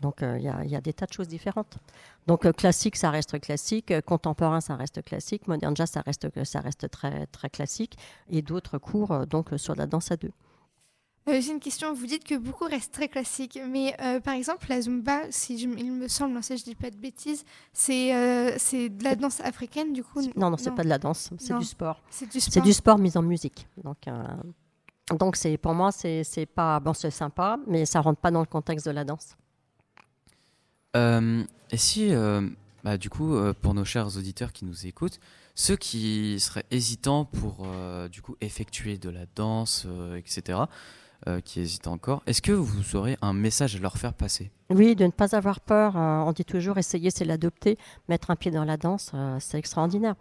Donc, 0.00 0.22
euh, 0.22 0.38
il 0.38 0.44
y, 0.44 0.48
a, 0.48 0.64
il 0.64 0.70
y 0.70 0.76
a 0.76 0.80
des 0.80 0.92
tas 0.92 1.06
de 1.06 1.12
choses 1.12 1.28
différentes. 1.28 1.78
Donc, 2.26 2.44
euh, 2.46 2.52
classique, 2.52 2.96
ça 2.96 3.10
reste 3.10 3.38
classique. 3.40 3.90
euh, 3.92 4.00
Contemporain, 4.00 4.60
ça 4.60 4.74
reste 4.76 5.02
classique. 5.02 5.46
Modern 5.46 5.76
jazz, 5.76 5.90
ça 5.90 6.00
reste, 6.00 6.28
ça 6.44 6.60
reste 6.60 6.90
très, 6.90 7.26
très 7.26 7.50
classique. 7.50 7.96
Et 8.30 8.42
d'autres 8.42 8.78
cours, 8.78 9.12
euh, 9.12 9.24
donc, 9.26 9.52
euh, 9.52 9.58
sur 9.58 9.74
la 9.76 9.86
danse 9.86 10.10
à 10.10 10.16
deux. 10.16 10.32
Euh, 11.28 11.40
J'ai 11.40 11.52
une 11.52 11.60
question. 11.60 11.92
Vous 11.94 12.06
dites 12.06 12.24
que 12.24 12.34
beaucoup 12.34 12.64
restent 12.64 12.92
très 12.92 13.06
classiques, 13.08 13.58
mais 13.68 13.94
euh, 14.00 14.18
par 14.18 14.34
exemple 14.34 14.66
la 14.68 14.80
zumba, 14.80 15.20
si 15.30 15.56
je- 15.56 15.68
il 15.68 15.92
me 15.92 16.08
semble, 16.08 16.36
hein, 16.36 16.42
si 16.42 16.56
je 16.58 16.64
dis 16.64 16.74
pas 16.74 16.90
de 16.90 16.96
bêtises, 16.96 17.44
c'est 17.72 18.12
euh, 18.14 18.54
c'est 18.58 18.88
de 18.88 19.04
la 19.04 19.14
danse 19.14 19.40
africaine 19.40 19.92
du 19.92 20.02
coup. 20.02 20.20
Non, 20.34 20.50
non, 20.50 20.56
c'est 20.56 20.74
pas 20.74 20.82
de 20.82 20.88
la 20.88 20.98
danse. 20.98 21.30
C'est 21.38 21.56
du 21.56 21.64
sport. 21.64 22.02
C'est 22.10 22.26
du 22.28 22.40
C'est 22.40 22.50
sport. 22.50 22.62
du 22.64 22.72
sport 22.72 22.98
mis 22.98 23.16
en 23.16 23.22
musique. 23.22 23.68
Donc, 23.84 24.08
euh, 24.08 24.24
donc 25.16 25.36
c'est 25.36 25.56
pour 25.58 25.74
moi, 25.74 25.92
c'est 25.92 26.24
c'est 26.24 26.46
pas 26.46 26.80
bon, 26.80 26.92
c'est 26.92 27.10
sympa, 27.12 27.56
mais 27.68 27.86
ça 27.86 28.00
rentre 28.00 28.20
pas 28.20 28.32
dans 28.32 28.40
le 28.40 28.46
contexte 28.46 28.86
de 28.86 28.90
la 28.92 29.04
danse. 29.04 29.36
Euh, 30.96 31.44
et 31.70 31.76
si, 31.76 32.12
euh, 32.12 32.46
bah, 32.84 32.98
du 32.98 33.08
coup, 33.10 33.34
euh, 33.34 33.54
pour 33.54 33.74
nos 33.74 33.84
chers 33.84 34.16
auditeurs 34.16 34.52
qui 34.52 34.64
nous 34.64 34.86
écoutent, 34.86 35.20
ceux 35.54 35.76
qui 35.76 36.38
seraient 36.40 36.66
hésitants 36.70 37.24
pour, 37.24 37.58
euh, 37.64 38.08
du 38.08 38.22
coup, 38.22 38.36
effectuer 38.40 38.98
de 38.98 39.08
la 39.08 39.24
danse, 39.36 39.84
euh, 39.86 40.16
etc., 40.16 40.58
euh, 41.28 41.40
qui 41.40 41.60
hésitent 41.60 41.86
encore. 41.86 42.22
Est-ce 42.26 42.42
que 42.42 42.52
vous 42.52 42.96
aurez 42.96 43.16
un 43.22 43.32
message 43.32 43.76
à 43.76 43.78
leur 43.78 43.96
faire 43.96 44.12
passer? 44.12 44.50
Oui, 44.70 44.96
de 44.96 45.04
ne 45.04 45.10
pas 45.10 45.36
avoir 45.36 45.60
peur. 45.60 45.96
Euh, 45.96 46.20
on 46.20 46.32
dit 46.32 46.44
toujours 46.44 46.78
essayer, 46.78 47.10
c'est 47.10 47.24
l'adopter. 47.24 47.78
Mettre 48.08 48.30
un 48.30 48.36
pied 48.36 48.50
dans 48.50 48.64
la 48.64 48.76
danse, 48.76 49.12
euh, 49.14 49.36
c'est 49.38 49.58
extraordinaire. 49.58 50.14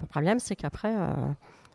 Le 0.00 0.06
problème, 0.06 0.38
c'est 0.40 0.56
qu'après, 0.56 0.94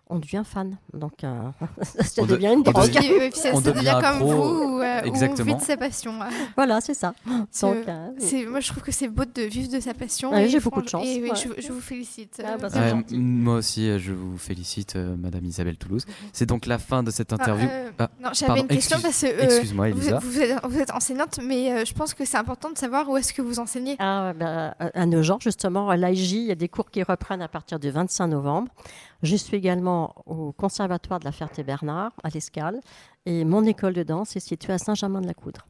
on 0.09 0.19
devient 0.19 0.43
fan. 0.45 0.77
Donc, 0.93 1.23
euh, 1.23 1.37
ça 1.81 2.21
On 2.21 2.25
de- 2.25 2.31
devient 2.35 2.47
une 2.53 2.59
on 2.59 2.71
drogue. 2.71 2.91
devient- 2.91 3.07
Et 3.07 3.29
puis, 3.29 3.39
ça, 3.39 3.49
on 3.53 3.61
ça 3.61 3.71
devient 3.71 3.79
devient 3.79 3.99
comme 4.01 4.19
vous, 4.19 4.31
euh, 4.31 4.71
où 4.71 4.79
on 4.79 5.03
exactement. 5.03 5.45
vit 5.53 5.55
de 5.55 5.65
sa 5.65 5.77
passion. 5.77 6.13
Voilà, 6.55 6.81
c'est 6.81 6.93
ça. 6.93 7.13
Donc, 7.25 7.43
euh, 7.87 8.09
moi, 8.49 8.59
je 8.59 8.67
trouve 8.71 8.83
que 8.83 8.91
c'est 8.91 9.07
beau 9.07 9.23
de 9.25 9.41
vivre 9.43 9.71
de 9.71 9.79
sa 9.79 9.93
passion. 9.93 10.31
J'ai 10.47 10.59
beaucoup 10.59 10.81
de 10.81 10.89
chance, 10.89 11.05
Et 11.05 11.21
ouais. 11.21 11.31
je, 11.35 11.61
je 11.61 11.71
vous 11.71 11.81
félicite. 11.81 12.41
Ah, 12.43 12.53
euh, 12.53 12.57
bah, 12.57 12.69
m- 12.73 13.03
Moi 13.11 13.55
aussi, 13.55 13.89
euh, 13.89 13.99
je 13.99 14.13
vous 14.13 14.37
félicite, 14.37 14.95
euh, 14.95 15.15
Madame 15.17 15.45
Isabelle 15.45 15.77
Toulouse. 15.77 16.05
C'est 16.33 16.45
donc 16.45 16.65
la 16.65 16.77
fin 16.79 17.03
de 17.03 17.11
cette 17.11 17.33
interview. 17.33 17.67
Ah, 17.69 17.73
euh, 17.75 17.89
Ah, 17.99 18.09
non, 18.23 18.29
j'avais 18.33 18.61
une 18.61 18.67
question 18.67 18.97
excuse- 18.99 19.03
parce 19.03 19.35
que 19.35 19.41
euh, 19.41 19.45
Excuse-moi, 19.45 19.89
vous, 19.91 19.97
Elisa. 19.99 20.17
êtes, 20.17 20.23
vous 20.23 20.39
êtes- 20.41 20.59
vous 20.67 20.79
êtes 20.79 20.91
enseignante, 20.93 21.39
mais 21.43 21.71
euh, 21.71 21.85
je 21.85 21.93
pense 21.93 22.13
que 22.13 22.25
c'est 22.25 22.37
important 22.37 22.69
de 22.71 22.77
savoir 22.77 23.09
où 23.09 23.17
est-ce 23.17 23.33
que 23.33 23.41
vous 23.41 23.59
enseignez. 23.59 23.95
Ah, 23.99 24.33
ben, 24.37 24.73
à 24.79 25.05
Nogent, 25.05 25.39
justement, 25.41 25.89
à 25.89 25.97
l'AIJ, 25.97 26.31
il 26.33 26.43
y 26.45 26.51
a 26.51 26.55
des 26.55 26.69
cours 26.69 26.89
qui 26.91 27.03
reprennent 27.03 27.41
à 27.41 27.47
partir 27.47 27.79
du 27.79 27.89
25 27.91 28.27
novembre. 28.27 28.69
Je 29.23 29.35
suis 29.35 29.57
également 29.57 29.96
au 30.25 30.51
Conservatoire 30.51 31.19
de 31.19 31.25
la 31.25 31.31
Ferté-Bernard, 31.31 32.11
à 32.23 32.29
l'Escale, 32.29 32.79
et 33.25 33.43
mon 33.45 33.63
école 33.65 33.93
de 33.93 34.03
danse 34.03 34.35
est 34.35 34.39
située 34.41 34.73
à 34.73 34.77
Saint-Germain-de-la-Coudre. 34.77 35.65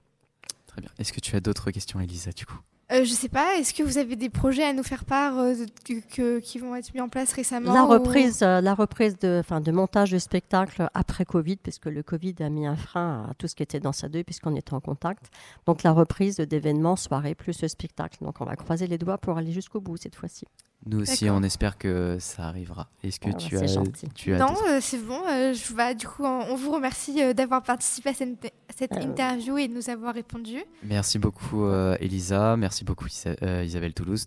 Très 0.67 0.81
bien. 0.81 0.89
Est-ce 0.99 1.13
que 1.13 1.19
tu 1.19 1.35
as 1.35 1.39
d'autres 1.39 1.71
questions, 1.71 1.99
Elisa, 1.99 2.31
du 2.31 2.45
coup? 2.45 2.59
Euh, 2.89 3.03
je 3.03 3.11
sais 3.11 3.27
pas, 3.27 3.57
est-ce 3.57 3.73
que 3.73 3.83
vous 3.83 3.97
avez 3.97 4.15
des 4.15 4.29
projets 4.29 4.63
à 4.63 4.71
nous 4.71 4.81
faire 4.83 5.03
part 5.03 5.37
euh, 5.37 5.53
de- 5.89 5.99
que- 6.15 6.39
qui 6.39 6.57
vont 6.57 6.73
être 6.73 6.93
mis 6.93 7.01
en 7.01 7.09
place 7.09 7.33
récemment 7.33 7.73
La 7.73 7.83
ou- 7.83 7.89
reprise, 7.89 8.41
euh, 8.43 8.61
la 8.61 8.73
reprise 8.73 9.17
de, 9.19 9.39
enfin, 9.41 9.59
de 9.59 9.73
montage 9.73 10.11
de 10.11 10.17
spectacle 10.19 10.87
après 10.93 11.25
Covid, 11.25 11.57
puisque 11.57 11.87
le 11.87 12.01
Covid 12.01 12.35
a 12.39 12.47
mis 12.49 12.65
un 12.65 12.77
frein 12.77 13.27
à 13.29 13.33
tout 13.33 13.49
ce 13.49 13.55
qui 13.55 13.63
était 13.63 13.81
dans 13.81 13.91
sa 13.91 14.07
deux, 14.07 14.23
puisqu'on 14.23 14.55
était 14.55 14.73
en 14.73 14.79
contact. 14.79 15.29
Donc 15.65 15.83
la 15.83 15.91
reprise 15.91 16.37
d'événements, 16.37 16.95
soirées, 16.95 17.35
plus 17.35 17.61
le 17.61 17.67
spectacle. 17.67 18.23
Donc 18.23 18.39
on 18.39 18.45
va 18.45 18.55
croiser 18.55 18.87
les 18.87 18.97
doigts 18.97 19.17
pour 19.17 19.37
aller 19.37 19.51
jusqu'au 19.51 19.81
bout 19.81 19.97
cette 19.97 20.15
fois-ci. 20.15 20.45
Nous 20.85 21.01
aussi, 21.01 21.29
on 21.29 21.43
espère 21.43 21.77
que 21.77 22.17
ça 22.19 22.43
arrivera. 22.43 22.87
Est-ce 23.03 23.19
que 23.19 23.29
Ah, 23.29 23.33
tu, 23.33 23.57
c'est 23.57 23.77
as, 23.77 23.83
tu 24.15 24.33
as 24.33 24.37
Non, 24.39 24.53
euh, 24.69 24.79
c'est 24.81 24.99
bon. 25.05 25.19
euh, 25.29 25.53
je, 25.53 25.73
bah, 25.73 25.93
du 25.93 26.07
coup, 26.07 26.23
on, 26.23 26.55
vous 26.55 26.71
remercie 26.71 27.21
euh, 27.21 27.33
d'avoir 27.33 27.61
participé 27.61 28.09
à 28.09 28.13
cette, 28.13 28.93
Euh, 28.93 29.01
interview 29.01 29.57
et 29.57 29.67
de 29.67 29.73
nous 29.73 29.89
avoir 29.89 30.13
répondu. 30.13 30.63
Merci 30.83 31.19
beaucoup, 31.19 31.65
euh, 31.65 31.97
Elisa. 31.99 32.55
Merci 32.55 32.83
beaucoup, 32.85 33.07
Isa- 33.07 33.35
euh, 33.41 33.63
Isabelle 33.65 33.93
Toulouse. 33.93 34.25